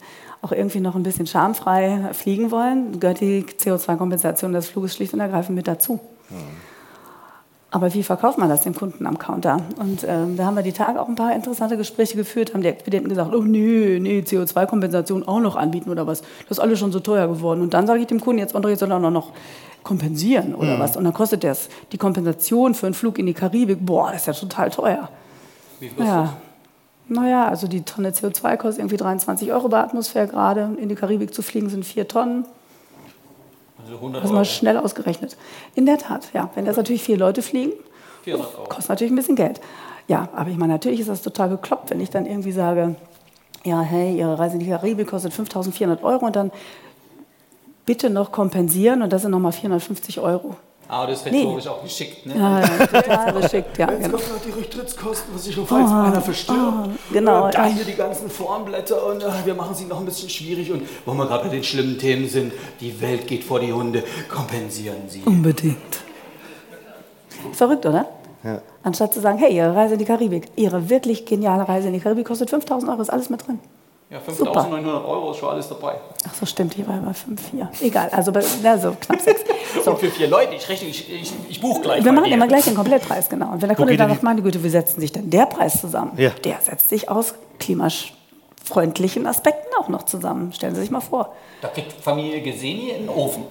[0.47, 5.21] auch irgendwie noch ein bisschen schamfrei fliegen wollen, gehört die CO2-Kompensation des Fluges schlicht und
[5.21, 6.01] ergreifend mit dazu.
[7.71, 9.61] Aber wie verkauft man das dem Kunden am Counter?
[9.79, 12.69] Und ähm, da haben wir die Tage auch ein paar interessante Gespräche geführt, haben die
[12.69, 16.23] Expedienten gesagt, oh nee, nee, CO2-Kompensation auch noch anbieten oder was.
[16.49, 17.61] Das ist alles schon so teuer geworden.
[17.61, 19.33] Und dann sage ich dem Kunden, jetzt André, soll er noch
[19.83, 20.97] kompensieren oder was.
[20.97, 24.27] Und dann kostet das die Kompensation für einen Flug in die Karibik, boah, das ist
[24.27, 25.09] ja total teuer.
[25.81, 26.37] Wie Ja.
[27.09, 30.71] Naja, also die Tonne CO2 kostet irgendwie 23 Euro bei Atmosphäre gerade.
[30.81, 32.45] In die Karibik zu fliegen sind vier Tonnen.
[33.83, 34.45] Also 100 Das ist mal Euro.
[34.45, 35.37] schnell ausgerechnet.
[35.75, 36.51] In der Tat, ja.
[36.55, 37.73] Wenn das natürlich vier Leute fliegen,
[38.25, 38.69] 400 Euro.
[38.69, 39.61] kostet natürlich ein bisschen Geld.
[40.09, 42.97] Ja, aber ich meine, natürlich ist das total bekloppt, wenn ich dann irgendwie sage,
[43.65, 46.51] ja, hey, Ihre Reise in die Karibik kostet 5.400 Euro und dann
[47.85, 50.57] bitte noch kompensieren und das sind nochmal 450 Euro.
[50.89, 51.41] Aber das ist Nee.
[51.43, 52.27] rhetorisch auch geschickt.
[52.27, 52.35] Ne?
[52.39, 53.91] Ja, ja, total geschickt, ja.
[53.91, 54.17] Jetzt Genau.
[54.19, 56.61] kommen noch die Rücktrittskosten, was sich noch falls einer verstirbt.
[56.61, 60.05] ah, genau, Äh, da hier die ganzen Formblätter und äh, wir machen sie noch ein
[60.07, 60.71] bisschen schwierig.
[60.71, 64.05] Und wo wir gerade bei den schlimmen Themen sind, die Welt geht vor die Hunde,
[64.29, 65.23] kompensieren Sie.
[65.25, 65.77] Unbedingt.
[67.53, 68.07] Verrückt, oder?
[68.45, 68.61] Ja.
[68.83, 72.01] Anstatt zu sagen, hey, Ihre Reise in die Karibik, Ihre wirklich geniale Reise in die
[72.01, 73.59] Karibik kostet 5000 Euro, ist alles mit drin.
[74.09, 74.61] Ja, Super.
[74.61, 75.97] 5.900 Euro ist schon alles dabei.
[76.29, 77.71] Ach so, stimmt, hier war bei 5, 4.
[77.81, 79.41] Egal, also bei, na, so knapp 6.
[79.85, 79.91] So.
[79.91, 82.35] Und für vier Leute, ich rechne, ich, ich, ich buche gleich Wir machen dir.
[82.35, 83.53] immer gleich den Komplettpreis, genau.
[83.53, 85.81] Und wenn der Kunde geht dann sagt, meine Güte, wie setzt sich denn der Preis
[85.81, 86.13] zusammen?
[86.17, 86.31] Ja.
[86.45, 90.53] Der setzt sich aus klimafreundlichen Aspekten auch noch zusammen.
[90.55, 91.35] Stellen Sie sich mal vor.
[91.61, 93.45] Da kriegt Familie Geseni einen Ofen.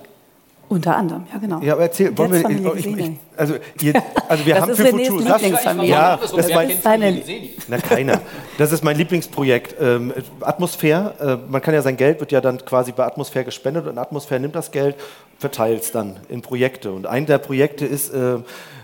[0.67, 1.59] Unter anderem, ja genau.
[1.61, 3.17] Ja, aber erzähl, wollen wir, ich, ich, Gesine.
[3.37, 3.93] also, ihr,
[4.29, 5.89] also wir Das haben ist für Renés Futur Sass- Lieblingsfamilie.
[5.91, 7.21] Ja, das das ist mein, Seine-
[7.67, 8.21] na keiner.
[8.57, 9.75] Das ist mein Lieblingsprojekt.
[9.79, 10.11] Ähm,
[10.41, 11.13] Atmosphäre,
[11.45, 14.39] äh, man kann ja sein Geld wird ja dann quasi bei Atmosphäre gespendet und Atmosphäre
[14.39, 14.95] nimmt das Geld,
[15.37, 16.91] verteilt es dann in Projekte.
[16.91, 18.37] Und ein der Projekte ist, äh,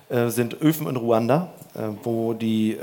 [0.10, 2.78] äh, sind Öfen in Ruanda, äh, wo die äh,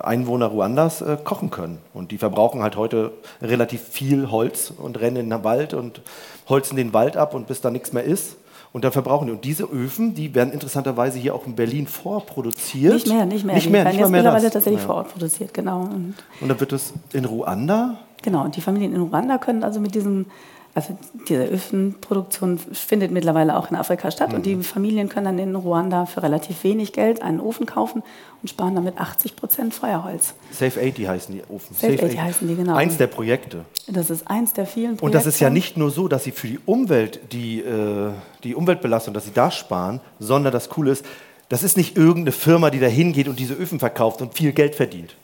[0.00, 1.78] Einwohner Ruandas äh, kochen können.
[1.92, 3.10] Und die verbrauchen halt heute
[3.42, 6.02] relativ viel Holz und rennen in den Wald und
[6.48, 8.36] holzen den Wald ab und bis da nichts mehr ist.
[8.74, 9.32] Und dann verbrauchen die.
[9.32, 12.92] Und diese Öfen, die werden interessanterweise hier auch in Berlin vorproduziert.
[12.92, 13.54] Nicht mehr, nicht mehr.
[13.54, 14.52] Nicht Die mehr, werden nicht jetzt mehr mittlerweile das.
[14.52, 14.86] tatsächlich Ja.
[14.86, 15.82] vor Ort produziert, genau.
[15.82, 18.42] Und, Und dann wird es in Ruanda genau.
[18.44, 20.26] Und die Familien in Ruanda können also mit diesem,
[20.74, 20.98] also
[21.28, 24.30] diese Ofenproduktion findet mittlerweile auch in Afrika statt.
[24.32, 24.42] Und Mhm.
[24.42, 28.02] die Familien können dann in Ruanda für relativ wenig Geld einen Ofen kaufen
[28.42, 30.34] und sparen damit 80 Prozent Feuerholz.
[30.50, 31.76] Safe 80 heißen die Ofen.
[31.76, 32.74] Safe 80 heißen die, genau.
[32.74, 33.64] Eins der Projekte.
[33.86, 35.04] Das ist eins der vielen Projekte.
[35.06, 38.10] Und das ist ja nicht nur so, dass sie für die Umwelt die, äh,
[38.42, 41.04] die Umweltbelastung, dass sie da sparen, sondern das Coole ist,
[41.50, 44.74] das ist nicht irgendeine Firma, die da hingeht und diese Öfen verkauft und viel Geld
[44.74, 45.14] verdient.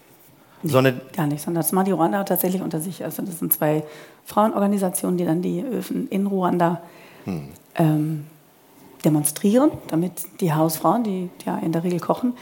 [0.63, 3.03] Sondern Gar nicht, sondern das machen die Ruanda tatsächlich unter sich.
[3.03, 3.83] Also das sind zwei
[4.27, 6.81] Frauenorganisationen, die dann die Öfen in Ruanda
[7.25, 7.49] Hm.
[7.77, 8.27] ähm,
[9.05, 12.35] demonstrieren, damit die Hausfrauen, die ja in der Regel kochen,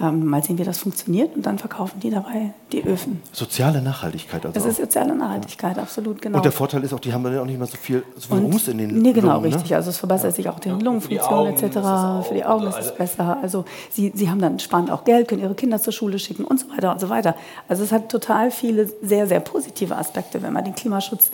[0.00, 3.20] ähm, mal sehen, wie das funktioniert und dann verkaufen die dabei die Öfen.
[3.32, 4.44] soziale Nachhaltigkeit.
[4.46, 6.36] Also Das ist soziale Nachhaltigkeit, absolut, genau.
[6.38, 8.44] Und der Vorteil ist auch, die haben dann auch nicht mehr so viel, so viel
[8.44, 9.70] Ruß in den Nee, genau, Lungen, richtig.
[9.70, 9.76] Ne?
[9.76, 11.62] Also es verbessert sich auch die für die Lungenfunktion Augen etc.
[11.64, 13.38] ist es auch, Für die Augen also- ist es besser.
[13.42, 16.60] Also sie, sie haben dann sparen auch Geld, können ihre Kinder zur Schule schicken und
[16.60, 17.34] so weiter und so weiter.
[17.68, 21.30] Also es hat total viele sehr, sehr positive Aspekte, wenn man den Klimaschutz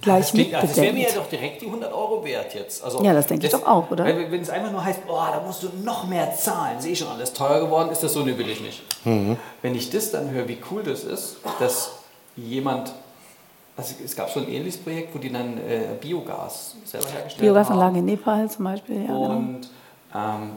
[0.00, 1.16] gleich Das, klingt, also das wäre mir ja mitbedenkt.
[1.18, 2.82] doch direkt die 100 Euro wert jetzt.
[2.84, 4.04] Also Ja, das denke ich doch auch, oder?
[4.04, 6.98] Wenn, wenn es einfach nur heißt, oh, da musst du noch mehr zahlen, sehe ich
[6.98, 8.82] schon alles teuer geworden, ist das so, ne, will ich nicht.
[9.04, 9.36] Mhm.
[9.62, 11.92] Wenn ich das dann höre, wie cool das ist, dass
[12.36, 12.92] jemand,
[13.76, 17.96] also es gab so ein ähnliches Projekt, wo die dann äh, Biogas selber hergestellt Biogasanlage
[17.96, 17.96] haben.
[17.96, 19.30] in Nepal zum Beispiel, ja, genau.
[19.30, 19.70] Und,
[20.14, 20.50] ähm,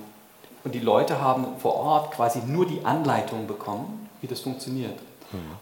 [0.64, 5.00] und die Leute haben vor Ort quasi nur die Anleitung bekommen, wie das funktioniert.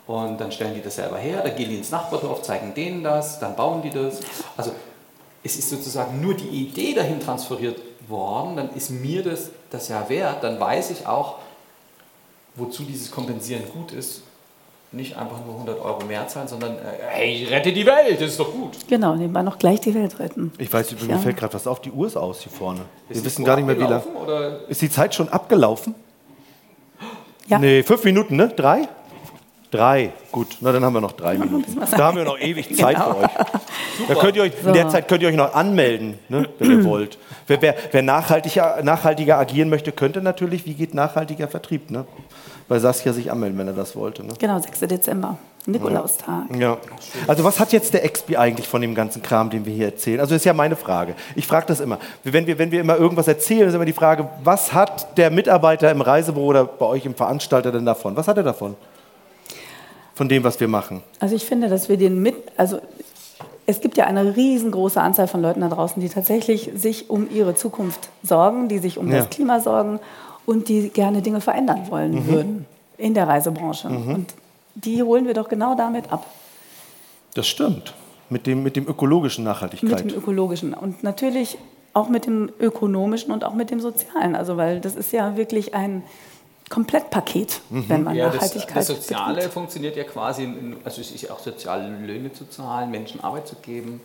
[0.06, 3.40] Und dann stellen die das selber her, dann gehen die ins Nachbardorf, zeigen denen das,
[3.40, 4.22] dann bauen die das.
[4.56, 4.72] Also
[5.44, 7.78] es ist sozusagen nur die Idee dahin transferiert
[8.08, 11.36] worden, dann ist mir das, das ja wert, dann weiß ich auch,
[12.58, 14.22] wozu dieses Kompensieren gut ist.
[14.94, 16.80] Nicht einfach nur 100 Euro mehr zahlen, sondern äh,
[17.10, 18.72] hey, rette die Welt, das ist doch gut.
[18.88, 20.54] Genau, nebenbei noch gleich die Welt retten.
[20.58, 21.18] Ich weiß, mir Ja.
[21.18, 22.82] fällt gerade was auf, die Uhr ist aus hier vorne.
[23.08, 24.60] Wir Ist die wissen gar nicht mehr, wie lange.
[24.70, 25.94] Ist die Zeit schon abgelaufen?
[27.48, 27.60] Ja.
[27.60, 28.48] Nee, fünf Minuten, ne?
[28.50, 28.88] Drei?
[29.72, 30.14] Drei.
[30.32, 31.78] Gut, na dann haben wir noch drei Minuten.
[31.92, 33.14] Da haben wir noch ewig Zeit Genau.
[33.16, 33.30] für euch.
[34.08, 36.86] Da könnt ihr euch, In der Zeit könnt ihr euch noch anmelden, ne, wenn ihr
[36.86, 37.18] wollt.
[37.48, 41.92] Wer, wer, wer nachhaltiger, nachhaltiger agieren möchte, könnte natürlich, wie geht nachhaltiger Vertrieb?
[41.92, 42.06] Ne?
[42.70, 44.26] Bei Saskia sich anmelden, wenn er das wollte.
[44.26, 44.34] Ne?
[44.40, 44.80] Genau, 6.
[44.82, 46.44] Dezember, Nikolaustag.
[46.58, 46.78] Ja.
[47.28, 50.20] Also was hat jetzt der Expi eigentlich von dem ganzen Kram, den wir hier erzählen?
[50.22, 51.16] Also das ist ja meine Frage.
[51.36, 52.00] Ich frage das immer.
[52.24, 55.92] Wenn wir, wenn wir immer irgendwas erzählen, ist immer die Frage, was hat der Mitarbeiter
[55.92, 58.16] im Reisebüro oder bei euch im Veranstalter denn davon?
[58.16, 58.76] Was hat er davon?
[60.18, 61.04] Von dem, was wir machen.
[61.20, 62.80] Also ich finde, dass wir den mit, also
[63.68, 67.54] es gibt ja eine riesengroße Anzahl von Leuten da draußen, die tatsächlich sich um ihre
[67.54, 69.20] Zukunft sorgen, die sich um Ja.
[69.20, 70.00] das Klima sorgen
[70.48, 72.28] und die gerne Dinge verändern wollen Mhm.
[72.28, 72.66] würden
[72.98, 73.90] in der Reisebranche.
[73.90, 74.34] Und
[74.74, 76.26] die holen wir doch genau damit ab.
[77.36, 77.94] Das stimmt.
[78.32, 80.04] Mit dem, mit dem ökologischen Nachhaltigkeit.
[80.04, 80.74] Mit dem ökologischen.
[80.74, 81.60] Und natürlich
[81.94, 84.36] auch mit dem ökonomischen und auch mit dem sozialen.
[84.36, 86.02] Also weil das ist ja wirklich ein
[86.70, 87.90] Komplettpaket, mhm.
[87.90, 89.54] wenn man ja, Nachhaltigkeit das, das Soziale betont.
[89.54, 93.56] funktioniert ja quasi, in, also es ist auch soziale Löhne zu zahlen, Menschen Arbeit zu
[93.56, 94.02] geben,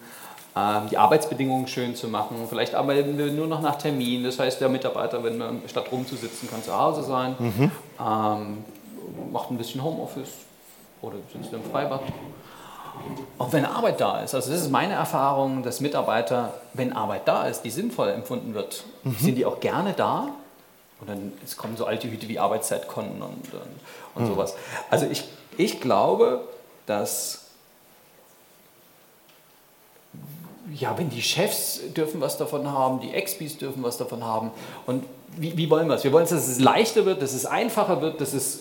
[0.54, 2.36] ähm, die Arbeitsbedingungen schön zu machen.
[2.48, 4.22] Vielleicht arbeiten wir nur noch nach Termin.
[4.22, 7.70] Das heißt, der Mitarbeiter, wenn man statt rumzusitzen, kann zu Hause sein, mhm.
[7.98, 8.64] ähm,
[9.32, 10.30] macht ein bisschen Homeoffice
[11.00, 12.02] oder sitzt im Freibad.
[13.38, 14.34] Auch wenn Arbeit da ist.
[14.34, 18.84] Also das ist meine Erfahrung, dass Mitarbeiter, wenn Arbeit da ist, die sinnvoll empfunden wird,
[19.02, 19.16] mhm.
[19.18, 20.28] sind die auch gerne da.
[21.02, 23.62] Und dann es kommen so alte Hüte wie Arbeitszeitkonten und, und,
[24.14, 24.28] und mhm.
[24.28, 24.54] sowas.
[24.88, 25.24] Also ich,
[25.56, 26.42] ich glaube,
[26.86, 27.42] dass
[30.72, 34.52] ja, wenn die Chefs dürfen was davon haben, die Expis dürfen was davon haben.
[34.86, 35.04] Und
[35.36, 36.04] wie, wie wollen wir es?
[36.04, 38.60] Wir wollen, dass es leichter wird, dass es einfacher wird, dass es.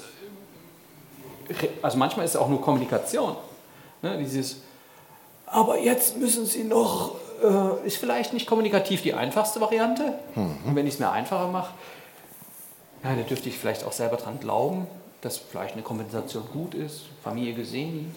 [1.84, 3.36] Also manchmal ist es auch nur Kommunikation.
[4.02, 4.58] Ne, dieses,
[5.46, 10.16] aber jetzt müssen Sie noch, äh, ist vielleicht nicht kommunikativ die einfachste Variante.
[10.34, 10.58] Mhm.
[10.66, 11.72] Und wenn ich es mir einfacher mache,
[13.04, 14.88] ja, da dürfte ich vielleicht auch selber dran glauben,
[15.22, 18.14] dass vielleicht eine Kompensation gut ist, Familie gesehen.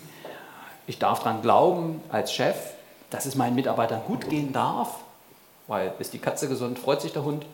[0.87, 2.57] Ich darf dran glauben als Chef,
[3.11, 4.99] dass es meinen Mitarbeitern gut gehen darf,
[5.67, 7.47] weil ist die Katze gesund, freut sich der Hund.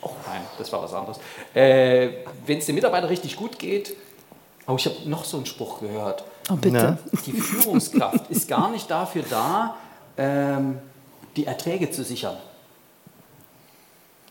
[0.00, 1.18] Oh nein, das war was anderes.
[1.52, 2.10] Äh,
[2.46, 3.94] wenn es dem Mitarbeiter richtig gut geht,
[4.66, 6.24] oh, ich habe noch so einen Spruch gehört.
[6.50, 6.98] Oh, bitte.
[7.26, 9.76] Die Führungskraft ist gar nicht dafür da,
[10.16, 10.78] ähm,
[11.36, 12.36] die Erträge zu sichern.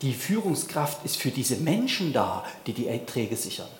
[0.04, 3.70] Die Führungskraft ist für diese Menschen da, die die Erträge sichern.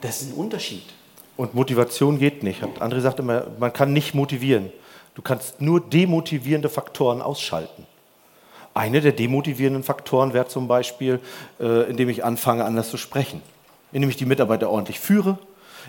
[0.00, 0.84] Das ist ein Unterschied.
[1.36, 2.62] Und Motivation geht nicht.
[2.62, 4.70] André sagt immer, man kann nicht motivieren.
[5.16, 7.84] Du kannst nur demotivierende Faktoren ausschalten.
[8.72, 11.18] Eine der demotivierenden Faktoren wäre zum Beispiel,
[11.58, 13.42] äh, indem ich anfange, anders zu sprechen.
[13.90, 15.40] Indem ich die Mitarbeiter ordentlich führe,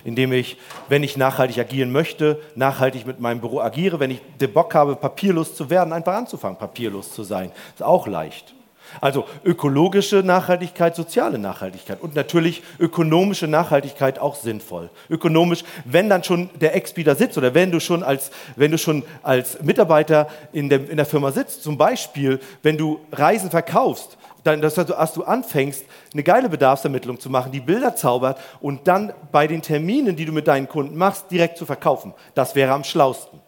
[0.03, 0.57] indem ich,
[0.89, 4.95] wenn ich nachhaltig agieren möchte, nachhaltig mit meinem Büro agiere, wenn ich den Bock habe,
[4.95, 7.51] papierlos zu werden, einfach anzufangen, papierlos zu sein.
[7.75, 8.55] Ist auch leicht.
[8.99, 14.89] Also ökologische Nachhaltigkeit, soziale Nachhaltigkeit und natürlich ökonomische Nachhaltigkeit auch sinnvoll.
[15.09, 18.77] Ökonomisch, wenn dann schon der Expi da sitzt oder wenn du schon als, wenn du
[18.77, 24.17] schon als Mitarbeiter in der, in der Firma sitzt, zum Beispiel, wenn du Reisen verkaufst,
[24.43, 28.87] dann, dass du, als du anfängst, eine geile Bedarfsermittlung zu machen, die Bilder zaubert und
[28.87, 32.13] dann bei den Terminen, die du mit deinen Kunden machst, direkt zu verkaufen.
[32.33, 33.39] Das wäre am schlausten.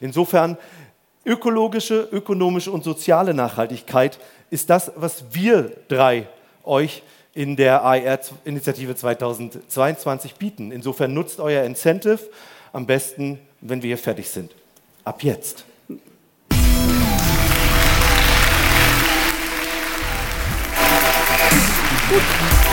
[0.00, 0.58] Insofern
[1.24, 4.18] ökologische, ökonomische und soziale Nachhaltigkeit
[4.50, 6.28] ist das, was wir drei
[6.64, 7.02] euch
[7.34, 10.72] in der AER-Initiative 2022 bieten.
[10.72, 12.20] Insofern nutzt euer Incentive
[12.72, 14.52] am besten, wenn wir hier fertig sind.
[15.04, 15.64] Ab jetzt.
[22.08, 22.65] Gut.